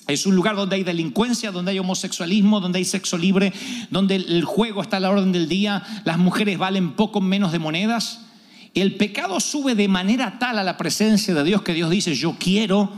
Es 0.07 0.25
un 0.25 0.35
lugar 0.35 0.55
donde 0.55 0.75
hay 0.75 0.83
delincuencia, 0.83 1.51
donde 1.51 1.71
hay 1.71 1.79
homosexualismo, 1.79 2.59
donde 2.59 2.79
hay 2.79 2.85
sexo 2.85 3.17
libre, 3.17 3.53
donde 3.89 4.15
el 4.15 4.43
juego 4.43 4.81
está 4.81 4.97
a 4.97 4.99
la 4.99 5.09
orden 5.09 5.31
del 5.31 5.47
día, 5.47 5.83
las 6.03 6.17
mujeres 6.17 6.57
valen 6.57 6.93
poco 6.93 7.21
menos 7.21 7.51
de 7.51 7.59
monedas. 7.59 8.25
El 8.73 8.95
pecado 8.95 9.39
sube 9.39 9.75
de 9.75 9.87
manera 9.87 10.39
tal 10.39 10.59
a 10.59 10.63
la 10.63 10.77
presencia 10.77 11.33
de 11.33 11.43
Dios 11.43 11.61
que 11.61 11.73
Dios 11.73 11.89
dice, 11.89 12.15
yo 12.15 12.35
quiero 12.37 12.91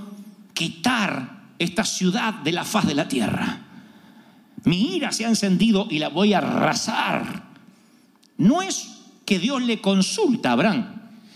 quitar 0.53 1.43
esta 1.59 1.83
ciudad 1.83 2.33
de 2.35 2.51
la 2.51 2.63
faz 2.63 2.87
de 2.87 2.95
la 2.95 3.07
tierra. 3.07 3.61
Mi 4.63 4.95
ira 4.95 5.11
se 5.11 5.25
ha 5.25 5.29
encendido 5.29 5.87
y 5.91 5.99
la 5.99 6.09
voy 6.09 6.33
a 6.33 6.39
arrasar. 6.39 7.49
No 8.37 8.63
es 8.63 8.87
que 9.25 9.37
Dios 9.37 9.61
le 9.61 9.79
consulta 9.79 10.49
a 10.49 10.53
Abraham, 10.53 10.85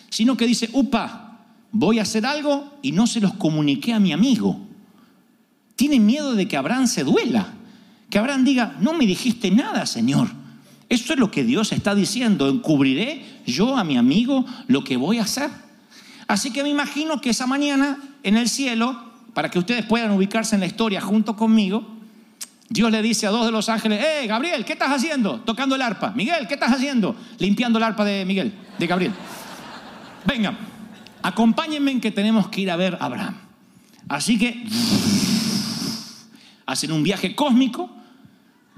sino 0.10 0.36
que 0.36 0.48
dice, 0.48 0.70
upa, 0.74 1.46
voy 1.72 2.00
a 2.00 2.04
hacer 2.04 2.26
algo 2.26 2.80
y 2.82 2.92
no 2.92 3.06
se 3.06 3.20
los 3.20 3.34
comuniqué 3.36 3.94
a 3.94 4.00
mi 4.00 4.14
amigo. 4.14 4.69
Tiene 5.80 5.98
miedo 6.02 6.36
de 6.36 6.46
que 6.46 6.58
Abraham 6.58 6.88
se 6.88 7.06
duela, 7.06 7.54
que 8.10 8.20
Abraham 8.20 8.44
diga, 8.44 8.76
no 8.82 8.92
me 8.92 9.06
dijiste 9.06 9.50
nada, 9.50 9.86
Señor. 9.86 10.28
Eso 10.90 11.14
es 11.14 11.20
lo 11.20 11.32
que 11.32 11.46
Dios 11.46 11.72
está 11.72 11.96
diciendo, 11.96 12.50
encubriré 12.50 13.24
yo 13.46 13.78
a 13.78 13.86
mi 13.86 13.96
amigo 13.96 14.46
lo 14.68 14.84
que 14.84 14.98
voy 14.98 15.20
a 15.20 15.22
hacer. 15.22 15.50
Así 16.28 16.52
que 16.52 16.64
me 16.64 16.70
imagino 16.70 17.22
que 17.22 17.30
esa 17.30 17.48
mañana 17.48 17.98
en 18.24 18.36
el 18.36 18.50
cielo 18.50 19.02
para 19.34 19.50
que 19.50 19.58
ustedes 19.58 19.86
puedan 19.86 20.12
ubicarse 20.12 20.54
en 20.56 20.60
la 20.60 20.68
historia 20.68 21.00
junto 21.00 21.38
conmigo, 21.38 21.88
Dios 22.68 22.92
le 22.92 23.02
dice 23.02 23.26
a 23.28 23.30
dos 23.30 23.46
de 23.46 23.54
los 23.54 23.70
ángeles, 23.70 24.04
¡Eh, 24.04 24.28
Gabriel, 24.28 24.66
¿qué 24.66 24.74
estás 24.74 24.92
haciendo? 24.92 25.40
Tocando 25.40 25.76
el 25.76 25.82
arpa. 25.82 26.12
Miguel, 26.12 26.46
¿qué 26.50 26.56
estás 26.56 26.74
haciendo? 26.74 27.16
Limpiando 27.38 27.80
el 27.80 27.86
arpa 27.86 28.04
de 28.04 28.26
Miguel, 28.26 28.54
de 28.78 28.86
Gabriel. 28.86 29.14
Vengan, 30.26 30.58
acompáñenme 31.24 31.92
en 31.92 32.02
que 32.02 32.12
tenemos 32.12 32.50
que 32.50 32.60
ir 32.60 32.70
a 32.70 32.76
ver 32.76 32.98
a 33.00 33.06
Abraham. 33.06 33.38
Así 34.10 34.38
que 34.38 34.66
hacen 36.70 36.92
un 36.92 37.02
viaje 37.02 37.36
cósmico, 37.36 37.90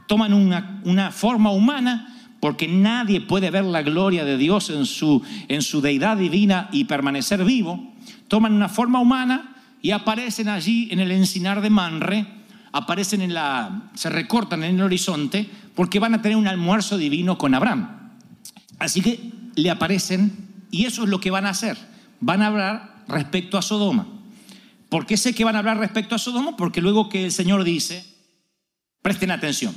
toman 0.08 0.34
una, 0.34 0.82
una 0.86 1.12
forma 1.12 1.52
humana, 1.52 2.08
porque 2.40 2.68
nadie 2.68 3.20
puede 3.20 3.52
ver 3.52 3.66
la 3.66 3.82
gloria 3.82 4.24
de 4.24 4.38
Dios 4.38 4.70
en 4.70 4.86
su, 4.86 5.22
en 5.50 5.62
su 5.62 5.82
deidad 5.82 6.16
divina 6.16 6.70
y 6.72 6.86
permanecer 6.86 7.44
vivo, 7.44 7.94
toman 8.30 8.54
una 8.54 8.70
forma 8.70 9.00
humana 9.00 9.56
y 9.82 9.92
aparecen 9.92 10.48
allí 10.48 10.88
en 10.92 11.02
el 11.02 11.12
encinar 11.12 11.60
de 11.60 11.70
Manre, 11.70 12.26
aparecen 12.72 13.22
en 13.22 13.34
la, 13.34 13.90
se 13.94 14.10
recortan 14.10 14.64
en 14.64 14.76
el 14.76 14.82
horizonte 14.84 15.50
porque 15.76 16.00
van 16.00 16.14
a 16.14 16.22
tener 16.22 16.38
un 16.38 16.48
almuerzo 16.48 16.98
divino 16.98 17.38
con 17.38 17.54
Abraham. 17.54 17.90
Así 18.80 19.02
que 19.02 19.32
le 19.56 19.70
aparecen 19.70 20.32
y 20.72 20.86
eso 20.86 21.04
es 21.04 21.10
lo 21.10 21.20
que 21.20 21.30
van 21.30 21.46
a 21.46 21.50
hacer. 21.50 21.78
Van 22.22 22.42
a 22.42 22.48
hablar 22.48 23.04
respecto 23.10 23.58
a 23.58 23.62
Sodoma. 23.62 24.21
¿Por 24.92 25.06
qué 25.06 25.16
sé 25.16 25.34
que 25.34 25.46
van 25.46 25.56
a 25.56 25.60
hablar 25.60 25.78
respecto 25.78 26.16
a 26.16 26.20
Sodoma? 26.20 26.58
Porque 26.58 26.82
luego 26.82 27.08
que 27.08 27.24
el 27.24 27.32
Señor 27.32 27.64
dice, 27.64 28.04
presten 29.02 29.32
atención, 29.32 29.74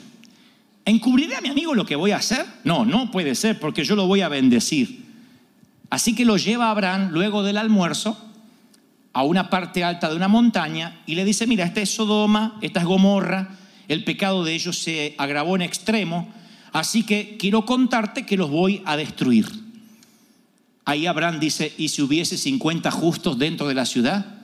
¿encubriré 0.84 1.36
a 1.36 1.40
mi 1.40 1.50
amigo 1.50 1.72
lo 1.72 1.86
que 1.86 1.94
voy 1.94 2.10
a 2.10 2.16
hacer? 2.16 2.44
No, 2.64 2.84
no 2.84 3.12
puede 3.12 3.36
ser 3.36 3.60
porque 3.60 3.84
yo 3.84 3.94
lo 3.94 4.08
voy 4.08 4.22
a 4.22 4.28
bendecir. 4.28 5.04
Así 5.88 6.16
que 6.16 6.24
lo 6.24 6.36
lleva 6.36 6.68
Abraham 6.68 7.10
luego 7.12 7.44
del 7.44 7.58
almuerzo 7.58 8.18
a 9.12 9.22
una 9.22 9.50
parte 9.50 9.84
alta 9.84 10.10
de 10.10 10.16
una 10.16 10.26
montaña 10.26 11.00
y 11.06 11.14
le 11.14 11.24
dice, 11.24 11.46
mira, 11.46 11.64
esta 11.64 11.80
es 11.80 11.94
Sodoma, 11.94 12.58
esta 12.60 12.80
es 12.80 12.86
Gomorra, 12.86 13.56
el 13.86 14.02
pecado 14.02 14.42
de 14.42 14.52
ellos 14.52 14.76
se 14.78 15.14
agravó 15.16 15.54
en 15.54 15.62
extremo, 15.62 16.34
así 16.72 17.04
que 17.04 17.36
quiero 17.38 17.64
contarte 17.64 18.26
que 18.26 18.36
los 18.36 18.50
voy 18.50 18.82
a 18.84 18.96
destruir. 18.96 19.46
Ahí 20.84 21.06
Abraham 21.06 21.38
dice, 21.38 21.72
¿y 21.78 21.90
si 21.90 22.02
hubiese 22.02 22.36
50 22.36 22.90
justos 22.90 23.38
dentro 23.38 23.68
de 23.68 23.74
la 23.74 23.86
ciudad? 23.86 24.43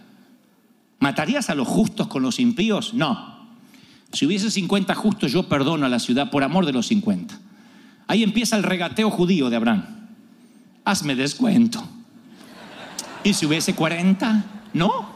¿Matarías 1.00 1.48
a 1.48 1.54
los 1.54 1.66
justos 1.66 2.06
con 2.06 2.22
los 2.22 2.38
impíos? 2.38 2.94
No. 2.94 3.40
Si 4.12 4.26
hubiese 4.26 4.50
50 4.50 4.94
justos, 4.94 5.32
yo 5.32 5.44
perdono 5.44 5.86
a 5.86 5.88
la 5.88 5.98
ciudad 5.98 6.30
por 6.30 6.44
amor 6.44 6.66
de 6.66 6.72
los 6.72 6.86
50. 6.88 7.38
Ahí 8.06 8.22
empieza 8.22 8.56
el 8.56 8.62
regateo 8.62 9.10
judío 9.10 9.48
de 9.50 9.56
Abraham. 9.56 9.84
Hazme 10.84 11.14
descuento. 11.14 11.82
¿Y 13.24 13.32
si 13.32 13.46
hubiese 13.46 13.74
40? 13.74 14.44
No. 14.74 15.10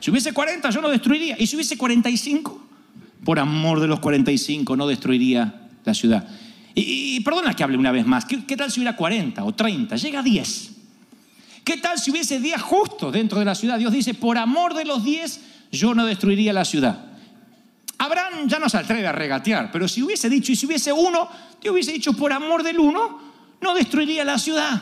Si 0.00 0.10
hubiese 0.10 0.32
40, 0.32 0.70
yo 0.70 0.80
no 0.80 0.88
destruiría. 0.88 1.36
¿Y 1.38 1.46
si 1.46 1.56
hubiese 1.56 1.76
45? 1.76 2.66
Por 3.24 3.38
amor 3.38 3.80
de 3.80 3.88
los 3.88 4.00
45, 4.00 4.76
no 4.76 4.86
destruiría 4.86 5.68
la 5.84 5.92
ciudad. 5.92 6.28
Y, 6.74 7.16
y 7.16 7.20
perdona 7.20 7.54
que 7.54 7.64
hable 7.64 7.76
una 7.76 7.92
vez 7.92 8.06
más. 8.06 8.24
¿Qué, 8.24 8.44
¿Qué 8.46 8.56
tal 8.56 8.70
si 8.70 8.80
hubiera 8.80 8.96
40 8.96 9.44
o 9.44 9.54
30? 9.54 9.96
Llega 9.96 10.20
a 10.20 10.22
10. 10.22 10.75
¿Qué 11.66 11.78
tal 11.78 11.98
si 11.98 12.12
hubiese 12.12 12.38
10 12.38 12.62
justos 12.62 13.12
dentro 13.12 13.40
de 13.40 13.44
la 13.44 13.56
ciudad? 13.56 13.76
Dios 13.76 13.92
dice, 13.92 14.14
por 14.14 14.38
amor 14.38 14.72
de 14.72 14.84
los 14.84 15.02
10, 15.02 15.40
yo 15.72 15.96
no 15.96 16.06
destruiría 16.06 16.52
la 16.52 16.64
ciudad. 16.64 17.06
Abraham 17.98 18.46
ya 18.46 18.60
no 18.60 18.68
se 18.68 18.78
atreve 18.78 19.04
a 19.04 19.10
regatear, 19.10 19.72
pero 19.72 19.88
si 19.88 20.00
hubiese 20.00 20.30
dicho, 20.30 20.52
y 20.52 20.56
si 20.56 20.64
hubiese 20.64 20.92
uno, 20.92 21.28
Dios 21.60 21.72
hubiese 21.72 21.90
dicho, 21.90 22.12
por 22.12 22.32
amor 22.32 22.62
del 22.62 22.78
uno, 22.78 23.18
no 23.60 23.74
destruiría 23.74 24.24
la 24.24 24.38
ciudad. 24.38 24.80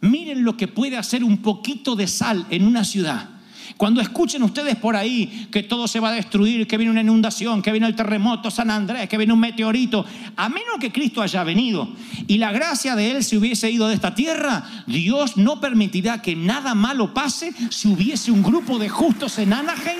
Miren 0.00 0.42
lo 0.42 0.56
que 0.56 0.66
puede 0.66 0.96
hacer 0.96 1.22
un 1.22 1.40
poquito 1.40 1.94
de 1.94 2.08
sal 2.08 2.46
en 2.50 2.66
una 2.66 2.82
ciudad. 2.82 3.37
Cuando 3.76 4.00
escuchen 4.00 4.42
ustedes 4.42 4.76
por 4.76 4.96
ahí 4.96 5.48
que 5.50 5.62
todo 5.62 5.88
se 5.88 6.00
va 6.00 6.08
a 6.08 6.12
destruir, 6.12 6.66
que 6.66 6.76
viene 6.76 6.90
una 6.90 7.00
inundación, 7.00 7.62
que 7.62 7.72
viene 7.72 7.86
el 7.86 7.96
terremoto, 7.96 8.50
San 8.50 8.70
Andrés, 8.70 9.08
que 9.08 9.18
viene 9.18 9.32
un 9.32 9.40
meteorito, 9.40 10.04
a 10.36 10.48
menos 10.48 10.78
que 10.80 10.92
Cristo 10.92 11.22
haya 11.22 11.44
venido 11.44 11.88
y 12.26 12.38
la 12.38 12.52
gracia 12.52 12.96
de 12.96 13.10
Él 13.10 13.24
se 13.24 13.36
hubiese 13.36 13.70
ido 13.70 13.88
de 13.88 13.94
esta 13.94 14.14
tierra, 14.14 14.64
Dios 14.86 15.36
no 15.36 15.60
permitirá 15.60 16.22
que 16.22 16.36
nada 16.36 16.74
malo 16.74 17.14
pase 17.14 17.52
si 17.70 17.88
hubiese 17.88 18.30
un 18.30 18.42
grupo 18.42 18.78
de 18.78 18.88
justos 18.88 19.38
en 19.38 19.52
Anaheim 19.52 19.98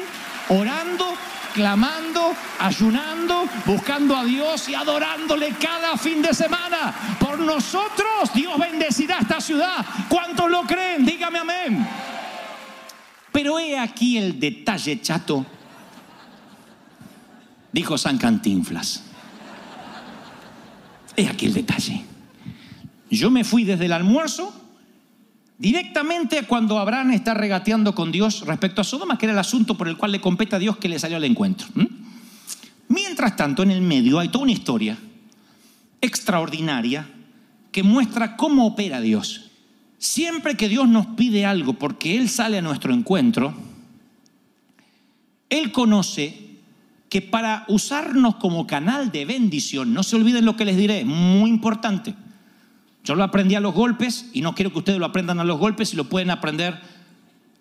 orando, 0.49 1.07
clamando, 1.55 2.33
ayunando, 2.59 3.45
buscando 3.67 4.17
a 4.17 4.25
Dios 4.25 4.69
y 4.69 4.75
adorándole 4.75 5.55
cada 5.61 5.97
fin 5.97 6.23
de 6.23 6.35
semana. 6.35 6.95
Por 7.19 7.39
nosotros 7.39 8.33
Dios 8.35 8.59
bendecirá 8.59 9.19
esta 9.21 9.41
ciudad. 9.41 9.85
¿Cuántos 10.09 10.51
lo 10.51 10.63
creen? 10.63 11.05
Dígame 11.05 11.39
amén. 11.39 11.87
Pero 13.39 13.61
he 13.61 13.79
aquí 13.79 14.19
el 14.19 14.41
detalle 14.41 15.01
chato, 15.01 15.47
dijo 17.71 17.97
San 17.97 18.19
Cantinflas. 18.19 19.05
He 21.17 21.29
aquí 21.29 21.47
el 21.47 21.55
detalle. 21.55 22.05
Yo 23.09 23.31
me 23.31 23.45
fui 23.45 23.63
desde 23.63 23.85
el 23.85 23.93
almuerzo 23.93 24.53
directamente 25.57 26.43
cuando 26.49 26.81
Abraham 26.81 27.13
está 27.13 27.33
regateando 27.33 27.95
con 27.95 28.11
Dios 28.11 28.41
respecto 28.45 28.81
a 28.81 28.85
Sodoma, 28.85 29.17
que 29.17 29.27
era 29.27 29.35
el 29.35 29.39
asunto 29.39 29.77
por 29.77 29.87
el 29.87 29.97
cual 29.97 30.11
le 30.11 30.21
compete 30.21 30.57
a 30.57 30.59
Dios 30.59 30.77
que 30.79 30.89
le 30.89 30.99
salió 30.99 31.17
al 31.17 31.23
encuentro. 31.23 31.69
Mientras 32.89 33.37
tanto, 33.37 33.63
en 33.63 33.71
el 33.71 33.83
medio 33.83 34.19
hay 34.19 34.31
toda 34.31 34.43
una 34.43 34.53
historia 34.53 34.99
extraordinaria 36.01 37.09
que 37.71 37.85
muestra 37.85 38.35
cómo 38.35 38.67
opera 38.67 39.01
Dios. 39.01 39.48
Siempre 39.99 40.57
que 40.57 40.69
Dios 40.69 40.89
nos 40.89 41.07
pide 41.09 41.45
algo 41.45 41.75
porque 41.75 42.17
Él 42.17 42.29
sale 42.29 42.59
a 42.59 42.63
nuestro 42.63 42.95
encuentro, 42.95 43.55
Él 45.51 45.73
conoce 45.73 46.49
que 47.09 47.21
para 47.21 47.65
usarnos 47.69 48.37
como 48.37 48.67
canal 48.67 49.11
de 49.11 49.25
bendición, 49.25 49.93
no 49.93 50.03
se 50.03 50.17
olviden 50.17 50.45
lo 50.45 50.57
que 50.57 50.65
les 50.65 50.77
diré, 50.77 51.05
muy 51.05 51.51
importante. 51.51 52.15
Yo 53.03 53.15
lo 53.15 53.25
aprendí 53.25 53.55
a 53.55 53.61
los 53.61 53.75
golpes 53.75 54.29
y 54.33 54.43
no 54.43 54.55
quiero 54.55 54.71
que 54.71 54.79
ustedes 54.79 54.99
lo 54.99 55.07
aprendan 55.07 55.41
a 55.41 55.45
los 55.45 55.59
golpes 55.59 55.93
y 55.93 55.97
lo 55.97 56.05
pueden 56.05 56.31
aprender 56.31 56.79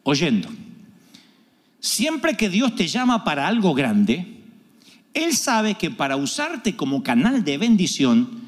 oyendo. 0.03 0.49
Siempre 1.79 2.35
que 2.35 2.49
Dios 2.49 2.75
te 2.75 2.87
llama 2.87 3.23
para 3.23 3.47
algo 3.47 3.73
grande, 3.73 4.41
Él 5.13 5.33
sabe 5.35 5.75
que 5.75 5.89
para 5.89 6.17
usarte 6.17 6.75
como 6.75 7.01
canal 7.01 7.43
de 7.43 7.57
bendición 7.57 8.41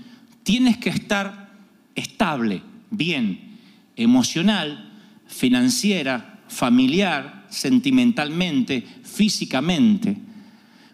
tienes 0.44 0.78
que 0.78 0.90
estar 0.90 1.50
estable, 1.96 2.62
bien, 2.92 3.49
emocional, 4.00 4.92
financiera, 5.28 6.40
familiar, 6.48 7.46
sentimentalmente, 7.50 8.86
físicamente, 9.04 10.18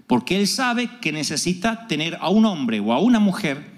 porque 0.07 0.37
Él 0.39 0.47
sabe 0.47 0.89
que 0.99 1.11
necesita 1.11 1.87
tener 1.87 2.17
a 2.19 2.29
un 2.29 2.45
hombre 2.45 2.79
o 2.79 2.91
a 2.93 2.99
una 2.99 3.19
mujer 3.19 3.75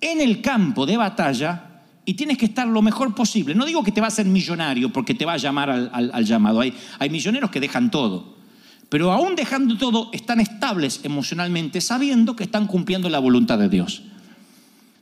en 0.00 0.20
el 0.20 0.40
campo 0.40 0.86
de 0.86 0.96
batalla 0.96 1.82
y 2.04 2.14
tienes 2.14 2.38
que 2.38 2.46
estar 2.46 2.66
lo 2.66 2.82
mejor 2.82 3.14
posible. 3.14 3.54
No 3.54 3.64
digo 3.64 3.82
que 3.82 3.92
te 3.92 4.00
va 4.00 4.08
a 4.08 4.10
ser 4.10 4.26
millonario 4.26 4.92
porque 4.92 5.14
te 5.14 5.24
va 5.24 5.34
a 5.34 5.38
llamar 5.38 5.70
al, 5.70 6.24
llamado. 6.24 6.60
Hay, 6.60 6.74
hay 6.98 7.10
milloneros 7.10 7.50
que 7.50 7.60
dejan 7.60 7.90
todo. 7.90 8.34
Pero 8.88 9.10
aún 9.10 9.34
dejando 9.34 9.76
todo, 9.78 10.10
están 10.12 10.40
estables 10.40 11.00
emocionalmente, 11.04 11.80
sabiendo 11.80 12.36
que 12.36 12.44
están 12.44 12.66
cumpliendo 12.66 13.08
la 13.08 13.18
voluntad 13.18 13.58
de 13.58 13.68
Dios. 13.68 14.02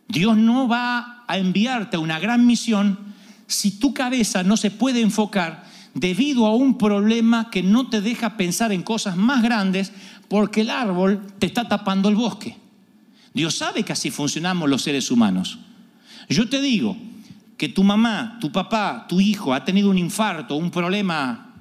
Dios 0.08 0.36
no 0.36 0.68
va 0.68 1.24
a 1.26 1.38
enviarte 1.38 1.96
a 1.96 2.00
una 2.00 2.20
gran 2.20 2.46
misión 2.46 3.11
si 3.46 3.78
tu 3.78 3.92
cabeza 3.94 4.42
no 4.42 4.56
se 4.56 4.70
puede 4.70 5.00
enfocar 5.00 5.64
debido 5.94 6.46
a 6.46 6.54
un 6.54 6.78
problema 6.78 7.50
que 7.50 7.62
no 7.62 7.88
te 7.88 8.00
deja 8.00 8.36
pensar 8.36 8.72
en 8.72 8.82
cosas 8.82 9.16
más 9.16 9.42
grandes 9.42 9.92
porque 10.28 10.62
el 10.62 10.70
árbol 10.70 11.20
te 11.38 11.46
está 11.46 11.68
tapando 11.68 12.08
el 12.08 12.16
bosque. 12.16 12.56
Dios 13.34 13.56
sabe 13.56 13.82
que 13.82 13.92
así 13.92 14.10
funcionamos 14.10 14.68
los 14.68 14.82
seres 14.82 15.10
humanos. 15.10 15.58
Yo 16.28 16.48
te 16.48 16.60
digo 16.60 16.96
que 17.56 17.68
tu 17.68 17.84
mamá, 17.84 18.38
tu 18.40 18.50
papá, 18.50 19.06
tu 19.08 19.20
hijo 19.20 19.54
ha 19.54 19.64
tenido 19.64 19.90
un 19.90 19.98
infarto, 19.98 20.56
un 20.56 20.70
problema 20.70 21.54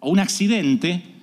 o 0.00 0.10
un 0.10 0.18
accidente 0.18 1.14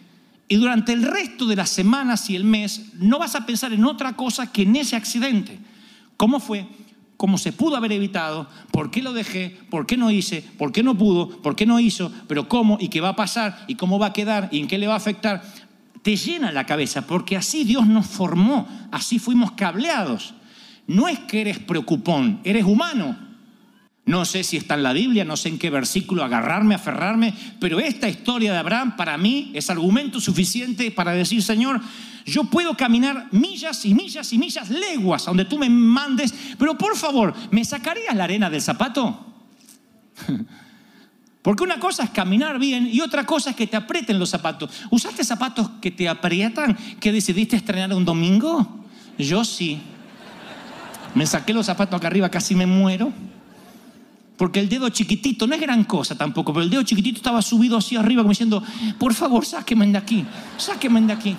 y 0.48 0.56
durante 0.58 0.92
el 0.92 1.04
resto 1.04 1.46
de 1.46 1.56
las 1.56 1.70
semanas 1.70 2.30
y 2.30 2.36
el 2.36 2.44
mes 2.44 2.94
no 3.00 3.20
vas 3.20 3.36
a 3.36 3.46
pensar 3.46 3.72
en 3.72 3.86
otra 3.86 4.18
cosa 4.18 4.52
que 4.52 4.64
en 4.64 4.76
ese 4.76 4.98
accidente. 4.98 5.58
¿Cómo 6.18 6.42
fue? 6.42 6.68
¿Cómo 7.22 7.38
se 7.38 7.54
pudo 7.54 7.76
haber 7.76 7.92
evitado? 7.92 8.48
¿Por 8.72 8.90
qué 8.90 9.04
lo 9.04 9.14
dejé? 9.14 9.56
¿Por 9.70 9.86
qué 9.86 9.96
no 9.96 10.10
hice? 10.10 10.44
¿Por 10.58 10.72
qué 10.72 10.82
no 10.82 10.98
pudo? 10.98 11.30
¿Por 11.30 11.56
qué 11.56 11.68
no 11.68 11.80
hizo? 11.80 12.12
¿Pero 12.28 12.50
cómo? 12.50 12.80
¿Y 12.82 12.88
qué 12.88 13.00
va 13.00 13.10
a 13.10 13.16
pasar? 13.16 13.64
¿Y 13.68 13.76
cómo 13.76 14.00
va 14.00 14.08
a 14.08 14.14
quedar? 14.14 14.50
¿Y 14.52 14.60
en 14.60 14.68
qué 14.68 14.80
le 14.80 14.88
va 14.88 14.96
a 14.96 14.98
afectar? 14.98 15.44
Te 16.02 16.16
llena 16.16 16.52
la 16.52 16.66
cabeza 16.66 17.06
porque 17.06 17.38
así 17.38 17.64
Dios 17.64 17.86
nos 17.86 18.08
formó, 18.08 18.68
así 18.92 19.20
fuimos 19.20 19.52
cableados. 19.52 20.34
No 20.88 21.08
es 21.08 21.20
que 21.20 21.42
eres 21.42 21.60
preocupón, 21.60 22.40
eres 22.44 22.64
humano. 22.64 23.16
No 24.06 24.26
sé 24.26 24.44
si 24.44 24.58
está 24.58 24.74
en 24.74 24.84
la 24.84 24.94
Biblia, 24.94 25.24
no 25.24 25.38
sé 25.38 25.50
en 25.50 25.60
qué 25.60 25.70
versículo 25.70 26.24
agarrarme, 26.24 26.76
aferrarme, 26.76 27.34
pero 27.60 27.80
esta 27.80 28.10
historia 28.10 28.52
de 28.52 28.58
Abraham 28.58 28.96
para 28.96 29.18
mí 29.18 29.52
es 29.54 29.70
argumento 29.70 30.20
suficiente 30.20 30.90
para 30.90 31.12
decir, 31.12 31.44
Señor, 31.44 31.80
yo 32.26 32.46
puedo 32.46 32.76
caminar 32.76 33.28
millas 33.32 33.86
y 33.86 33.94
millas 33.94 34.34
y 34.34 34.40
millas, 34.40 34.70
leguas, 34.70 35.26
donde 35.26 35.46
tú 35.46 35.58
me 35.58 35.70
mandes, 35.70 36.34
pero 36.58 36.78
por 36.78 36.98
favor, 36.98 37.34
¿me 37.52 37.64
sacarías 37.64 38.16
la 38.16 38.24
arena 38.24 38.50
del 38.50 38.62
zapato? 38.62 39.28
Porque 41.42 41.64
una 41.64 41.80
cosa 41.80 42.04
es 42.04 42.12
caminar 42.12 42.60
bien 42.60 42.88
y 42.92 43.02
otra 43.02 43.26
cosa 43.26 43.52
es 43.52 43.56
que 43.56 43.66
te 43.66 43.76
aprieten 43.76 44.20
los 44.20 44.30
zapatos. 44.30 44.70
¿Usaste 44.92 45.24
zapatos 45.24 45.70
que 45.82 45.90
te 45.90 46.08
aprietan 46.08 46.78
que 47.00 47.12
decidiste 47.12 47.56
estrenar 47.56 47.94
un 47.96 48.06
domingo? 48.06 48.86
Yo 49.18 49.44
sí. 49.44 49.82
Me 51.16 51.26
saqué 51.26 51.54
los 51.54 51.66
zapatos 51.66 51.98
acá 51.98 52.08
arriba, 52.08 52.30
casi 52.30 52.54
me 52.54 52.68
muero. 52.68 53.12
Porque 54.42 54.60
el 54.60 54.68
dedo 54.68 54.90
chiquitito, 54.90 55.46
no 55.46 55.54
es 55.54 55.62
gran 55.62 55.84
cosa 55.84 56.18
tampoco, 56.18 56.52
pero 56.52 56.64
el 56.64 56.72
dedo 56.72 56.82
chiquitito 56.82 57.18
estaba 57.18 57.44
subido 57.44 57.78
así 57.78 57.96
arriba 57.96 58.24
como 58.24 58.32
diciendo, 58.32 58.64
por 58.98 59.14
favor, 59.14 59.46
sáquenme 59.46 59.86
de 59.86 60.00
aquí, 60.00 60.26
sáquenme 60.58 61.00
de 61.02 61.14
aquí. 61.14 61.38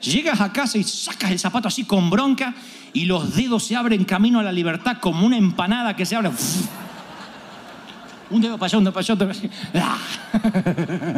Llegas 0.00 0.40
a 0.40 0.52
casa 0.52 0.78
y 0.78 0.84
sacas 0.84 1.32
el 1.32 1.40
zapato 1.40 1.66
así 1.66 1.82
con 1.82 2.10
bronca 2.10 2.54
y 2.92 3.06
los 3.06 3.34
dedos 3.34 3.64
se 3.64 3.74
abren 3.74 4.04
camino 4.04 4.38
a 4.38 4.44
la 4.44 4.52
libertad 4.52 4.98
como 5.00 5.26
una 5.26 5.36
empanada 5.36 5.96
que 5.96 6.06
se 6.06 6.14
abre. 6.14 6.30
Un 8.30 8.40
dedo 8.40 8.56
para 8.56 8.66
allá, 8.66 8.78
un 8.78 8.84
dedo 8.84 8.94
para 8.94 9.04
allá, 9.04 9.14
otro 9.14 9.26
para 9.26 9.94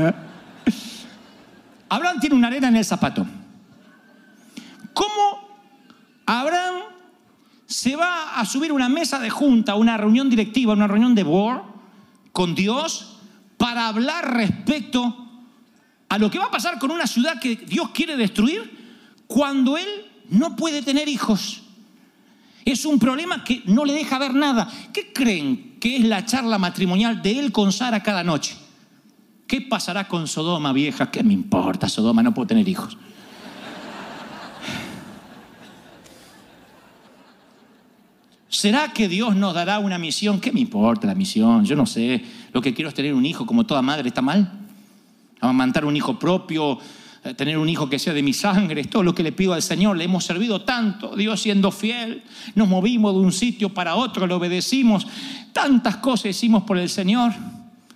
allá. 0.07 0.15
Abraham 1.91 2.19
tiene 2.19 2.35
una 2.35 2.47
arena 2.47 2.69
en 2.69 2.77
el 2.77 2.85
zapato. 2.87 3.27
¿Cómo 4.95 5.51
Abraham 6.25 6.90
se 7.71 7.95
va 7.95 8.35
a 8.35 8.45
subir 8.45 8.73
una 8.73 8.89
mesa 8.89 9.21
de 9.21 9.31
junta, 9.31 9.77
una 9.77 9.97
reunión 9.97 10.29
directiva, 10.29 10.73
una 10.73 10.89
reunión 10.89 11.15
de 11.15 11.23
board 11.23 11.63
con 12.33 12.57
Dios 12.57 13.17
para 13.57 13.87
hablar 13.87 14.35
respecto 14.35 15.29
a 16.09 16.19
lo 16.19 16.29
que 16.33 16.41
va 16.41 16.47
a 16.47 16.51
pasar 16.51 16.81
con 16.81 16.91
una 16.91 17.07
ciudad 17.07 17.39
que 17.39 17.55
Dios 17.55 17.91
quiere 17.91 18.17
destruir 18.17 19.23
cuando 19.29 19.77
él 19.79 19.87
no 20.31 20.57
puede 20.57 20.83
tener 20.83 21.09
hijos? 21.09 21.63
Es 22.65 22.85
un 22.85 22.99
problema 22.99 23.45
que 23.45 23.63
no 23.67 23.85
le 23.85 23.93
deja 23.93 24.19
ver 24.19 24.35
nada. 24.35 24.69
¿Qué 24.93 25.13
creen 25.13 25.77
que 25.79 25.97
es 25.97 26.05
la 26.05 26.27
charla 26.27 26.59
matrimonial 26.59 27.23
de 27.23 27.39
él 27.39 27.53
con 27.53 27.71
Sara 27.71 28.03
cada 28.03 28.25
noche? 28.25 28.57
¿Qué 29.47 29.61
pasará 29.61 30.09
con 30.09 30.27
Sodoma, 30.27 30.73
vieja? 30.73 31.13
¿Qué 31.13 31.23
me 31.23 31.35
importa, 31.35 31.89
Sodoma? 31.89 32.25
No 32.25 32.35
puedo 32.35 32.49
tener 32.49 32.69
hijos. 32.69 32.99
¿Será 38.51 38.93
que 38.93 39.09
Dios 39.09 39.37
nos 39.37 39.55
dará 39.55 39.79
una 39.79 39.97
misión? 39.97 40.41
¿Qué 40.41 40.51
me 40.51 40.59
importa 40.59 41.07
la 41.07 41.15
misión? 41.15 41.65
Yo 41.65 41.77
no 41.77 41.87
sé. 41.87 42.21
Lo 42.53 42.61
que 42.61 42.75
quiero 42.75 42.89
es 42.89 42.95
tener 42.97 43.15
un 43.15 43.25
hijo 43.25 43.47
como 43.47 43.65
toda 43.65 43.81
madre. 43.81 44.09
¿Está 44.09 44.23
mal? 44.23 44.53
Amamantar 45.41 45.85
un 45.85 45.97
hijo 45.97 46.19
propio, 46.19 46.77
eh, 47.23 47.33
tener 47.35 47.57
un 47.59 47.69
hijo 47.69 47.89
que 47.89 48.01
sea 48.01 48.13
de 48.13 48.25
mi 48.25 48.33
sangre, 48.33 48.81
es 48.81 48.91
todo 48.91 49.05
lo 49.05 49.15
que 49.15 49.23
le 49.23 49.31
pido 49.31 49.53
al 49.53 49.63
Señor. 49.63 49.97
Le 49.97 50.03
hemos 50.03 50.25
servido 50.25 50.63
tanto, 50.63 51.15
Dios 51.15 51.41
siendo 51.41 51.71
fiel. 51.71 52.25
Nos 52.57 52.67
movimos 52.67 53.15
de 53.15 53.21
un 53.21 53.31
sitio 53.31 53.73
para 53.73 53.95
otro, 53.95 54.27
le 54.27 54.35
obedecimos. 54.35 55.07
Tantas 55.53 55.99
cosas 55.99 56.27
hicimos 56.27 56.65
por 56.65 56.77
el 56.77 56.89
Señor. 56.89 57.33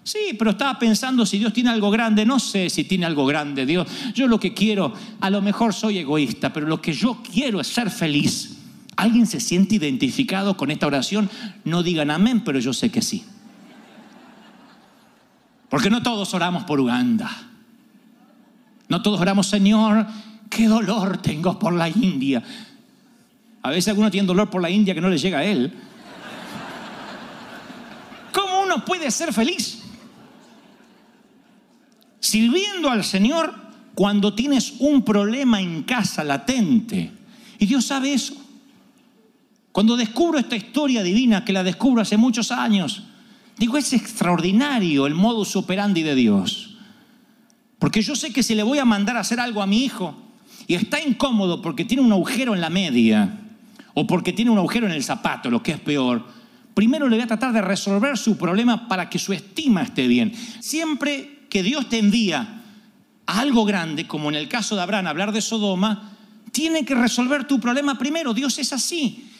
Sí, 0.04 0.36
pero 0.38 0.52
estaba 0.52 0.78
pensando 0.78 1.26
si 1.26 1.38
Dios 1.38 1.52
tiene 1.52 1.70
algo 1.70 1.90
grande. 1.90 2.24
No 2.24 2.38
sé 2.38 2.70
si 2.70 2.84
tiene 2.84 3.06
algo 3.06 3.26
grande 3.26 3.66
Dios. 3.66 3.88
Yo 4.14 4.28
lo 4.28 4.38
que 4.38 4.54
quiero, 4.54 4.92
a 5.20 5.30
lo 5.30 5.42
mejor 5.42 5.74
soy 5.74 5.98
egoísta, 5.98 6.52
pero 6.52 6.68
lo 6.68 6.80
que 6.80 6.92
yo 6.92 7.20
quiero 7.28 7.60
es 7.60 7.66
ser 7.66 7.90
feliz. 7.90 8.53
¿Alguien 8.96 9.26
se 9.26 9.40
siente 9.40 9.74
identificado 9.74 10.56
con 10.56 10.70
esta 10.70 10.86
oración? 10.86 11.28
No 11.64 11.82
digan 11.82 12.10
amén, 12.10 12.42
pero 12.44 12.58
yo 12.58 12.72
sé 12.72 12.90
que 12.90 13.02
sí. 13.02 13.24
Porque 15.68 15.90
no 15.90 16.02
todos 16.02 16.32
oramos 16.34 16.64
por 16.64 16.80
Uganda. 16.80 17.30
No 18.88 19.02
todos 19.02 19.20
oramos, 19.20 19.48
Señor, 19.48 20.06
qué 20.48 20.68
dolor 20.68 21.18
tengo 21.18 21.58
por 21.58 21.72
la 21.72 21.88
India. 21.88 22.42
A 23.62 23.70
veces 23.70 23.88
algunos 23.88 24.12
tienen 24.12 24.26
dolor 24.26 24.50
por 24.50 24.62
la 24.62 24.70
India 24.70 24.94
que 24.94 25.00
no 25.00 25.08
le 25.08 25.18
llega 25.18 25.38
a 25.38 25.44
él. 25.44 25.72
¿Cómo 28.32 28.62
uno 28.62 28.84
puede 28.84 29.10
ser 29.10 29.32
feliz? 29.32 29.82
Sirviendo 32.20 32.90
al 32.90 33.02
Señor 33.02 33.54
cuando 33.94 34.34
tienes 34.34 34.74
un 34.78 35.04
problema 35.04 35.60
en 35.60 35.82
casa 35.82 36.22
latente. 36.22 37.10
Y 37.58 37.66
Dios 37.66 37.86
sabe 37.86 38.12
eso. 38.12 38.43
Cuando 39.74 39.96
descubro 39.96 40.38
esta 40.38 40.54
historia 40.54 41.02
divina, 41.02 41.44
que 41.44 41.52
la 41.52 41.64
descubro 41.64 42.00
hace 42.00 42.16
muchos 42.16 42.52
años, 42.52 43.02
digo, 43.58 43.76
es 43.76 43.92
extraordinario 43.92 45.04
el 45.04 45.16
modus 45.16 45.56
operandi 45.56 46.04
de 46.04 46.14
Dios. 46.14 46.76
Porque 47.80 48.00
yo 48.00 48.14
sé 48.14 48.32
que 48.32 48.44
si 48.44 48.54
le 48.54 48.62
voy 48.62 48.78
a 48.78 48.84
mandar 48.84 49.16
a 49.16 49.20
hacer 49.22 49.40
algo 49.40 49.60
a 49.60 49.66
mi 49.66 49.84
hijo 49.84 50.14
y 50.68 50.74
está 50.74 51.00
incómodo 51.02 51.60
porque 51.60 51.84
tiene 51.84 52.04
un 52.04 52.12
agujero 52.12 52.54
en 52.54 52.60
la 52.60 52.70
media 52.70 53.40
o 53.94 54.06
porque 54.06 54.32
tiene 54.32 54.52
un 54.52 54.58
agujero 54.58 54.86
en 54.86 54.92
el 54.92 55.02
zapato, 55.02 55.50
lo 55.50 55.60
que 55.60 55.72
es 55.72 55.80
peor, 55.80 56.24
primero 56.72 57.08
le 57.08 57.16
voy 57.16 57.24
a 57.24 57.26
tratar 57.26 57.52
de 57.52 57.60
resolver 57.60 58.16
su 58.16 58.38
problema 58.38 58.86
para 58.86 59.10
que 59.10 59.18
su 59.18 59.32
estima 59.32 59.82
esté 59.82 60.06
bien. 60.06 60.32
Siempre 60.60 61.46
que 61.50 61.64
Dios 61.64 61.88
te 61.88 61.98
envía 61.98 62.62
a 63.26 63.40
algo 63.40 63.64
grande, 63.64 64.06
como 64.06 64.28
en 64.28 64.36
el 64.36 64.48
caso 64.48 64.76
de 64.76 64.82
Abraham, 64.82 65.08
hablar 65.08 65.32
de 65.32 65.40
Sodoma, 65.40 66.12
tiene 66.52 66.84
que 66.84 66.94
resolver 66.94 67.48
tu 67.48 67.58
problema 67.58 67.98
primero. 67.98 68.32
Dios 68.32 68.56
es 68.60 68.72
así. 68.72 69.32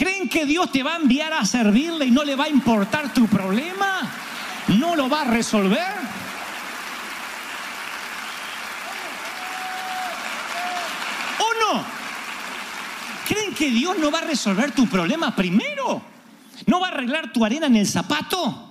¿Creen 0.00 0.30
que 0.30 0.46
Dios 0.46 0.72
te 0.72 0.82
va 0.82 0.94
a 0.94 0.96
enviar 0.96 1.30
a 1.34 1.44
servirle 1.44 2.06
y 2.06 2.10
no 2.10 2.24
le 2.24 2.34
va 2.34 2.44
a 2.44 2.48
importar 2.48 3.12
tu 3.12 3.26
problema? 3.26 4.10
¿No 4.68 4.96
lo 4.96 5.10
va 5.10 5.20
a 5.20 5.24
resolver? 5.24 5.92
¿O 11.38 11.74
no? 11.74 11.84
¿Creen 13.28 13.52
que 13.52 13.68
Dios 13.68 13.98
no 13.98 14.10
va 14.10 14.20
a 14.20 14.22
resolver 14.22 14.70
tu 14.70 14.86
problema 14.86 15.36
primero? 15.36 16.00
¿No 16.64 16.80
va 16.80 16.88
a 16.88 16.92
arreglar 16.92 17.30
tu 17.30 17.44
arena 17.44 17.66
en 17.66 17.76
el 17.76 17.86
zapato? 17.86 18.70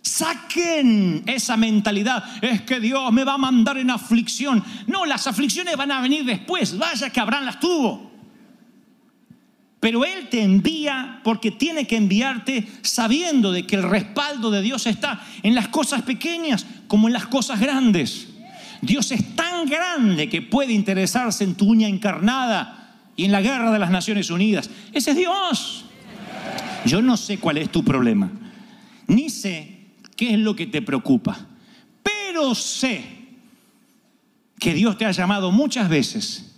Saquen 0.00 1.24
esa 1.26 1.58
mentalidad. 1.58 2.42
Es 2.42 2.62
que 2.62 2.80
Dios 2.80 3.12
me 3.12 3.24
va 3.24 3.34
a 3.34 3.38
mandar 3.38 3.76
en 3.76 3.90
aflicción. 3.90 4.64
No, 4.86 5.04
las 5.04 5.26
aflicciones 5.26 5.76
van 5.76 5.92
a 5.92 6.00
venir 6.00 6.24
después. 6.24 6.78
Vaya 6.78 7.10
que 7.10 7.20
Abraham 7.20 7.44
las 7.44 7.60
tuvo. 7.60 8.11
Pero 9.82 10.04
Él 10.04 10.28
te 10.28 10.40
envía 10.40 11.18
porque 11.24 11.50
tiene 11.50 11.88
que 11.88 11.96
enviarte 11.96 12.68
sabiendo 12.82 13.50
de 13.50 13.66
que 13.66 13.74
el 13.74 13.82
respaldo 13.82 14.52
de 14.52 14.62
Dios 14.62 14.86
está 14.86 15.20
en 15.42 15.56
las 15.56 15.66
cosas 15.66 16.02
pequeñas 16.02 16.64
como 16.86 17.08
en 17.08 17.14
las 17.14 17.26
cosas 17.26 17.58
grandes. 17.58 18.28
Dios 18.80 19.10
es 19.10 19.34
tan 19.34 19.66
grande 19.66 20.28
que 20.28 20.40
puede 20.40 20.72
interesarse 20.72 21.42
en 21.42 21.56
tu 21.56 21.64
uña 21.64 21.88
encarnada 21.88 23.00
y 23.16 23.24
en 23.24 23.32
la 23.32 23.40
guerra 23.40 23.72
de 23.72 23.80
las 23.80 23.90
Naciones 23.90 24.30
Unidas. 24.30 24.70
Ese 24.92 25.10
es 25.10 25.16
Dios. 25.16 25.84
Yo 26.86 27.02
no 27.02 27.16
sé 27.16 27.38
cuál 27.38 27.58
es 27.58 27.68
tu 27.72 27.82
problema, 27.82 28.30
ni 29.08 29.30
sé 29.30 29.88
qué 30.14 30.34
es 30.34 30.38
lo 30.38 30.54
que 30.54 30.68
te 30.68 30.80
preocupa, 30.80 31.44
pero 32.04 32.54
sé 32.54 33.04
que 34.60 34.74
Dios 34.74 34.96
te 34.96 35.06
ha 35.06 35.10
llamado 35.10 35.50
muchas 35.50 35.88
veces, 35.88 36.54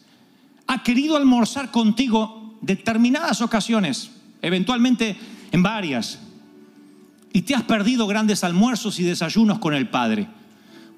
ha 0.66 0.82
querido 0.82 1.16
almorzar 1.16 1.70
contigo 1.70 2.43
determinadas 2.64 3.40
ocasiones, 3.40 4.10
eventualmente 4.42 5.16
en 5.52 5.62
varias, 5.62 6.18
y 7.32 7.42
te 7.42 7.54
has 7.54 7.64
perdido 7.64 8.06
grandes 8.06 8.44
almuerzos 8.44 8.98
y 8.98 9.02
desayunos 9.02 9.58
con 9.58 9.74
el 9.74 9.88
Padre, 9.88 10.28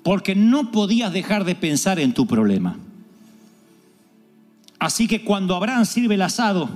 porque 0.03 0.35
no 0.35 0.71
podías 0.71 1.13
dejar 1.13 1.45
de 1.45 1.55
pensar 1.55 1.99
en 1.99 2.15
tu 2.15 2.27
problema. 2.27 2.77
Así 4.79 5.09
que 5.09 5.25
cuando 5.25 5.57
Abraham 5.57 5.87
sirve 5.87 6.15
el 6.15 6.23
asado, 6.23 6.69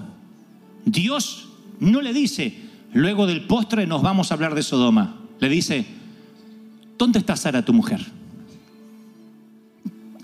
Dios 0.84 1.48
no 1.78 2.00
le 2.00 2.12
dice, 2.12 2.56
luego 2.92 3.26
del 3.26 3.46
postre 3.46 3.86
nos 3.86 4.02
vamos 4.02 4.30
a 4.30 4.34
hablar 4.34 4.54
de 4.54 4.62
Sodoma. 4.62 5.16
Le 5.38 5.48
dice, 5.48 5.86
¿dónde 6.98 7.18
está 7.18 7.36
Sara, 7.36 7.64
tu 7.64 7.72
mujer? 7.72 8.04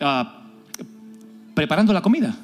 Ah, 0.01 0.43
preparando 1.55 1.93
la 1.93 2.03
comida. 2.03 2.35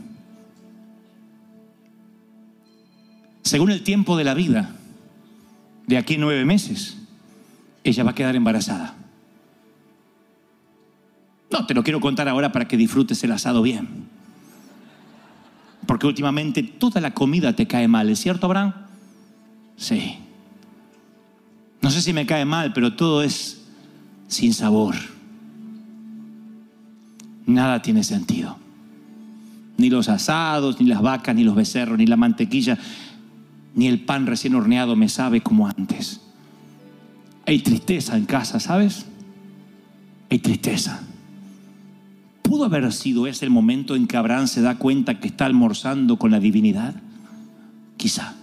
Según 3.42 3.70
el 3.70 3.83
tiempo 3.83 4.16
de 4.16 4.24
la 4.24 4.35
vida, 4.35 4.74
de 5.87 5.98
aquí 5.98 6.16
nueve 6.16 6.44
meses, 6.44 6.96
ella 7.85 8.05
va 8.05 8.12
a 8.12 8.14
quedar 8.14 8.37
embarazada. 8.37 8.94
No, 11.50 11.66
te 11.66 11.74
lo 11.74 11.83
quiero 11.83 12.00
contar 12.00 12.28
ahora 12.28 12.52
para 12.52 12.66
que 12.66 12.76
disfrutes 12.76 13.22
el 13.24 13.33
asado 13.33 13.62
bien. 13.62 14.07
Porque 15.87 16.07
últimamente 16.07 16.62
toda 16.62 17.00
la 17.00 17.12
comida 17.12 17.55
te 17.55 17.66
cae 17.66 17.88
mal, 17.88 18.09
¿es 18.09 18.20
cierto, 18.20 18.46
Abraham? 18.46 18.72
Sí. 19.76 20.18
No 21.83 21.90
sé 21.90 22.00
si 22.00 22.12
me 22.12 22.24
cae 22.24 22.44
mal, 22.44 22.72
pero 22.72 22.94
todo 22.94 23.22
es 23.22 23.62
sin 24.28 24.55
sabor. 24.55 24.94
Nada 27.44 27.83
tiene 27.83 28.05
sentido. 28.05 28.57
Ni 29.76 29.90
los 29.90 30.09
asados, 30.09 30.81
ni 30.81 30.87
las 30.87 31.02
vacas, 31.02 31.35
ni 31.35 31.42
los 31.42 31.57
becerros, 31.57 31.98
ni 31.98 32.07
la 32.07 32.16
mantequilla 32.16 32.78
ni 33.74 33.87
el 33.87 34.00
pan 34.04 34.26
recién 34.26 34.54
horneado 34.54 34.96
me 34.96 35.08
sabe 35.08 35.40
como 35.40 35.66
antes. 35.66 36.20
Hay 37.46 37.61
tristeza 37.61 38.16
en 38.16 38.26
casa, 38.26 38.61
¿sabes? 38.61 39.06
Hay 40.30 40.38
tristeza. 40.38 41.02
¿Pudo 42.42 42.64
haber 42.64 42.92
sido 42.92 43.26
ese 43.26 43.44
el 43.44 43.50
momento 43.50 43.96
en 43.96 44.06
que 44.06 44.16
Abraham 44.16 44.46
se 44.46 44.61
da 44.61 44.76
cuenta 44.76 45.20
que 45.20 45.28
está 45.28 45.46
almorzando 45.46 46.18
con 46.18 46.30
la 46.30 46.40
divinidad? 46.40 46.94
Quizá. 47.96 48.35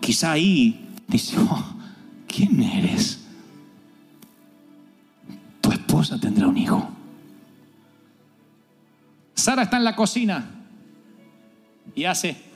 Quizá 0.00 0.32
ahí 0.32 0.88
dice, 1.08 1.36
oh, 1.38 1.64
¿quién 2.26 2.62
eres? 2.62 3.20
Tu 5.60 5.70
esposa 5.72 6.18
tendrá 6.18 6.48
un 6.48 6.58
hijo. 6.58 6.88
Sara 9.34 9.62
está 9.62 9.76
en 9.76 9.84
la 9.84 9.96
cocina 9.96 10.50
y 11.94 12.04
hace 12.04 12.51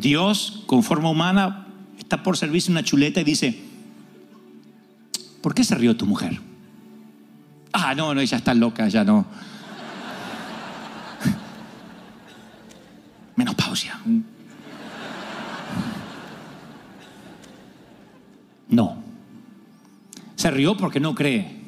Dios, 0.00 0.62
con 0.66 0.82
forma 0.82 1.10
humana, 1.10 1.66
está 1.98 2.22
por 2.22 2.36
servirse 2.36 2.70
una 2.70 2.82
chuleta 2.82 3.20
y 3.20 3.24
dice, 3.24 3.58
¿por 5.42 5.54
qué 5.54 5.64
se 5.64 5.74
rió 5.74 5.96
tu 5.96 6.06
mujer? 6.06 6.40
Ah, 7.72 7.94
no, 7.94 8.14
no, 8.14 8.20
ella 8.20 8.36
está 8.36 8.54
loca, 8.54 8.88
ya 8.88 9.04
no. 9.04 9.26
Menopausia. 13.36 14.00
No. 18.68 19.02
Se 20.36 20.50
rió 20.50 20.76
porque 20.76 21.00
no 21.00 21.14
cree. 21.14 21.58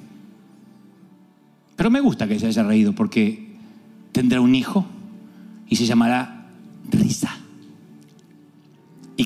Pero 1.76 1.90
me 1.90 2.00
gusta 2.00 2.28
que 2.28 2.38
se 2.38 2.46
haya 2.46 2.62
reído 2.62 2.92
porque 2.92 3.56
tendrá 4.12 4.40
un 4.40 4.54
hijo 4.54 4.86
y 5.68 5.76
se 5.76 5.86
llamará 5.86 6.39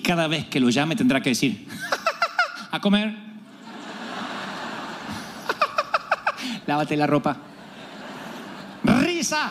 cada 0.05 0.29
vez 0.29 0.47
que 0.47 0.61
lo 0.61 0.71
llame 0.71 0.95
tendrá 0.95 1.21
que 1.21 1.31
decir, 1.31 1.67
a 2.71 2.81
comer. 2.81 3.17
Lávate 6.67 6.97
la 6.97 7.09
ropa. 7.09 7.37
Risa. 8.85 9.51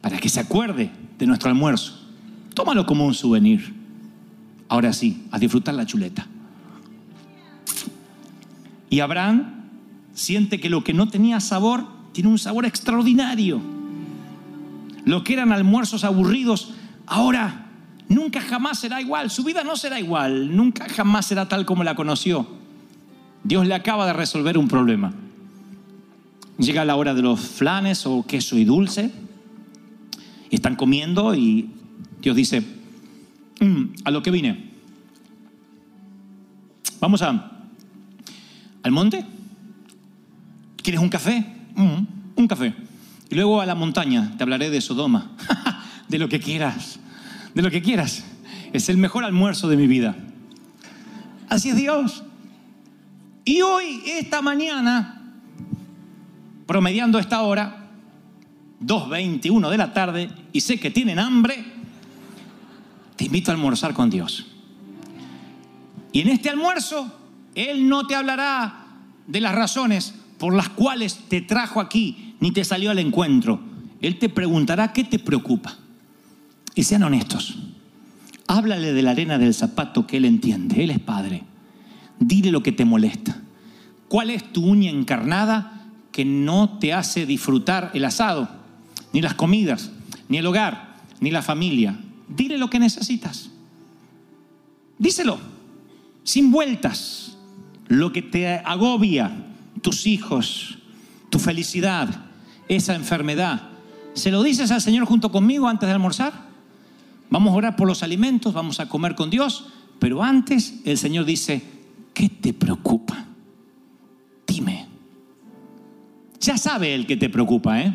Para 0.00 0.18
que 0.18 0.28
se 0.28 0.40
acuerde 0.40 0.90
de 1.18 1.26
nuestro 1.26 1.48
almuerzo. 1.50 2.00
Tómalo 2.54 2.84
como 2.86 3.06
un 3.06 3.14
souvenir. 3.14 3.74
Ahora 4.68 4.92
sí, 4.92 5.26
a 5.30 5.38
disfrutar 5.38 5.74
la 5.74 5.86
chuleta. 5.86 6.26
Y 8.90 9.00
Abraham 9.00 9.64
siente 10.14 10.60
que 10.60 10.70
lo 10.70 10.84
que 10.84 10.94
no 10.94 11.08
tenía 11.08 11.40
sabor 11.40 11.86
tiene 12.12 12.30
un 12.30 12.38
sabor 12.38 12.64
extraordinario. 12.64 13.60
Lo 15.04 15.22
que 15.22 15.34
eran 15.34 15.52
almuerzos 15.52 16.04
aburridos, 16.04 16.74
ahora 17.06 17.63
nunca 18.08 18.40
jamás 18.40 18.78
será 18.78 19.00
igual. 19.00 19.30
Su 19.30 19.44
vida 19.44 19.64
no 19.64 19.76
será 19.76 19.98
igual, 19.98 20.54
nunca 20.56 20.88
jamás 20.88 21.26
será 21.26 21.48
tal 21.48 21.64
como 21.64 21.84
la 21.84 21.94
conoció. 21.94 22.46
Dios 23.42 23.66
le 23.66 23.74
acaba 23.74 24.06
de 24.06 24.12
resolver 24.12 24.56
un 24.56 24.68
problema. 24.68 25.12
Llega 26.58 26.84
la 26.84 26.96
hora 26.96 27.14
de 27.14 27.22
los 27.22 27.40
flanes 27.40 28.06
o 28.06 28.24
queso 28.26 28.56
y 28.56 28.64
dulce. 28.64 29.10
Están 30.50 30.76
comiendo 30.76 31.34
y 31.34 31.68
Dios 32.20 32.36
dice, 32.36 32.62
"Mm, 33.60 33.84
a 34.04 34.10
lo 34.10 34.22
que 34.22 34.30
vine. 34.30 34.70
Vamos 37.00 37.22
a, 37.22 37.50
al 38.82 38.92
monte. 38.92 39.26
¿Quieres 40.76 41.00
un 41.00 41.08
café? 41.08 41.44
Mm, 41.74 42.06
un 42.36 42.48
café. 42.48 42.74
Y 43.30 43.34
luego 43.34 43.60
a 43.60 43.66
la 43.66 43.74
montaña. 43.74 44.34
Te 44.36 44.42
hablaré 44.42 44.70
de 44.70 44.80
Sodoma. 44.80 45.32
de 46.08 46.18
lo 46.18 46.28
que 46.28 46.40
quieras. 46.40 47.00
De 47.54 47.62
lo 47.62 47.70
que 47.70 47.82
quieras. 47.82 48.24
Es 48.72 48.88
el 48.88 48.96
mejor 48.96 49.24
almuerzo 49.24 49.68
de 49.68 49.76
mi 49.76 49.86
vida. 49.86 50.16
Así 51.48 51.70
es 51.70 51.76
Dios. 51.76 52.24
Y 53.44 53.60
hoy, 53.62 54.02
esta 54.06 54.42
mañana, 54.42 55.22
promediando 56.66 57.18
esta 57.18 57.42
hora, 57.42 57.90
2.21 58.80 59.70
de 59.70 59.78
la 59.78 59.92
tarde, 59.92 60.30
y 60.52 60.60
sé 60.60 60.78
que 60.78 60.90
tienen 60.90 61.18
hambre, 61.18 61.64
te 63.16 63.26
invito 63.26 63.50
a 63.50 63.54
almorzar 63.54 63.94
con 63.94 64.10
Dios. 64.10 64.46
Y 66.12 66.20
en 66.20 66.28
este 66.28 66.48
almuerzo, 66.48 67.12
Él 67.54 67.88
no 67.88 68.06
te 68.06 68.14
hablará 68.14 68.86
de 69.26 69.40
las 69.40 69.54
razones 69.54 70.14
por 70.38 70.54
las 70.54 70.68
cuales 70.70 71.20
te 71.28 71.40
trajo 71.40 71.80
aquí, 71.80 72.34
ni 72.40 72.50
te 72.50 72.64
salió 72.64 72.90
al 72.90 72.98
encuentro. 72.98 73.60
Él 74.00 74.18
te 74.18 74.28
preguntará 74.28 74.92
qué 74.92 75.04
te 75.04 75.18
preocupa. 75.18 75.78
Y 76.74 76.84
sean 76.84 77.02
honestos. 77.02 77.56
Háblale 78.46 78.92
de 78.92 79.02
la 79.02 79.12
arena 79.12 79.38
del 79.38 79.54
zapato 79.54 80.06
que 80.06 80.18
Él 80.18 80.24
entiende. 80.24 80.82
Él 80.84 80.90
es 80.90 80.98
Padre. 80.98 81.44
Dile 82.18 82.50
lo 82.50 82.62
que 82.62 82.72
te 82.72 82.84
molesta. 82.84 83.40
¿Cuál 84.08 84.30
es 84.30 84.52
tu 84.52 84.66
uña 84.66 84.90
encarnada 84.90 85.86
que 86.12 86.24
no 86.24 86.78
te 86.78 86.92
hace 86.92 87.26
disfrutar 87.26 87.90
el 87.94 88.04
asado, 88.04 88.48
ni 89.12 89.20
las 89.20 89.34
comidas, 89.34 89.90
ni 90.28 90.38
el 90.38 90.46
hogar, 90.46 90.96
ni 91.20 91.30
la 91.30 91.42
familia? 91.42 91.98
Dile 92.28 92.58
lo 92.58 92.70
que 92.70 92.78
necesitas. 92.78 93.50
Díselo, 94.98 95.38
sin 96.22 96.50
vueltas. 96.50 97.36
Lo 97.88 98.12
que 98.12 98.22
te 98.22 98.48
agobia, 98.48 99.30
tus 99.82 100.06
hijos, 100.06 100.78
tu 101.28 101.38
felicidad, 101.38 102.08
esa 102.68 102.94
enfermedad. 102.94 103.68
¿Se 104.14 104.30
lo 104.30 104.42
dices 104.42 104.70
al 104.70 104.80
Señor 104.80 105.04
junto 105.04 105.30
conmigo 105.30 105.68
antes 105.68 105.86
de 105.86 105.92
almorzar? 105.92 106.53
Vamos 107.34 107.52
a 107.52 107.56
orar 107.56 107.74
por 107.74 107.88
los 107.88 108.04
alimentos, 108.04 108.54
vamos 108.54 108.78
a 108.78 108.88
comer 108.88 109.16
con 109.16 109.28
Dios, 109.28 109.66
pero 109.98 110.22
antes 110.22 110.74
el 110.84 110.96
Señor 110.96 111.24
dice, 111.24 111.64
¿qué 112.14 112.28
te 112.28 112.52
preocupa? 112.52 113.26
Dime. 114.46 114.86
Ya 116.38 116.56
sabe 116.56 116.94
el 116.94 117.08
que 117.08 117.16
te 117.16 117.28
preocupa, 117.28 117.80
¿eh? 117.80 117.92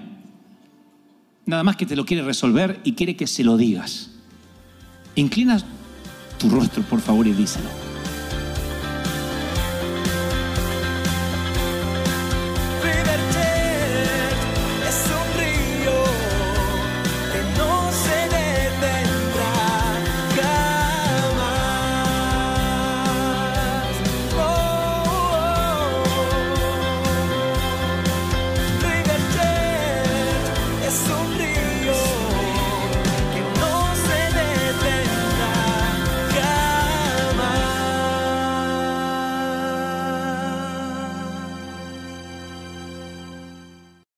Nada 1.46 1.64
más 1.64 1.78
que 1.78 1.86
te 1.86 1.96
lo 1.96 2.06
quiere 2.06 2.22
resolver 2.22 2.82
y 2.84 2.96
quiere 2.96 3.16
que 3.16 3.28
se 3.28 3.46
lo 3.46 3.56
digas. 3.56 4.12
Inclina 5.16 5.64
tu 6.38 6.50
rostro, 6.50 6.84
por 6.84 7.00
favor, 7.00 7.26
y 7.26 7.32
díselo. 7.32 7.89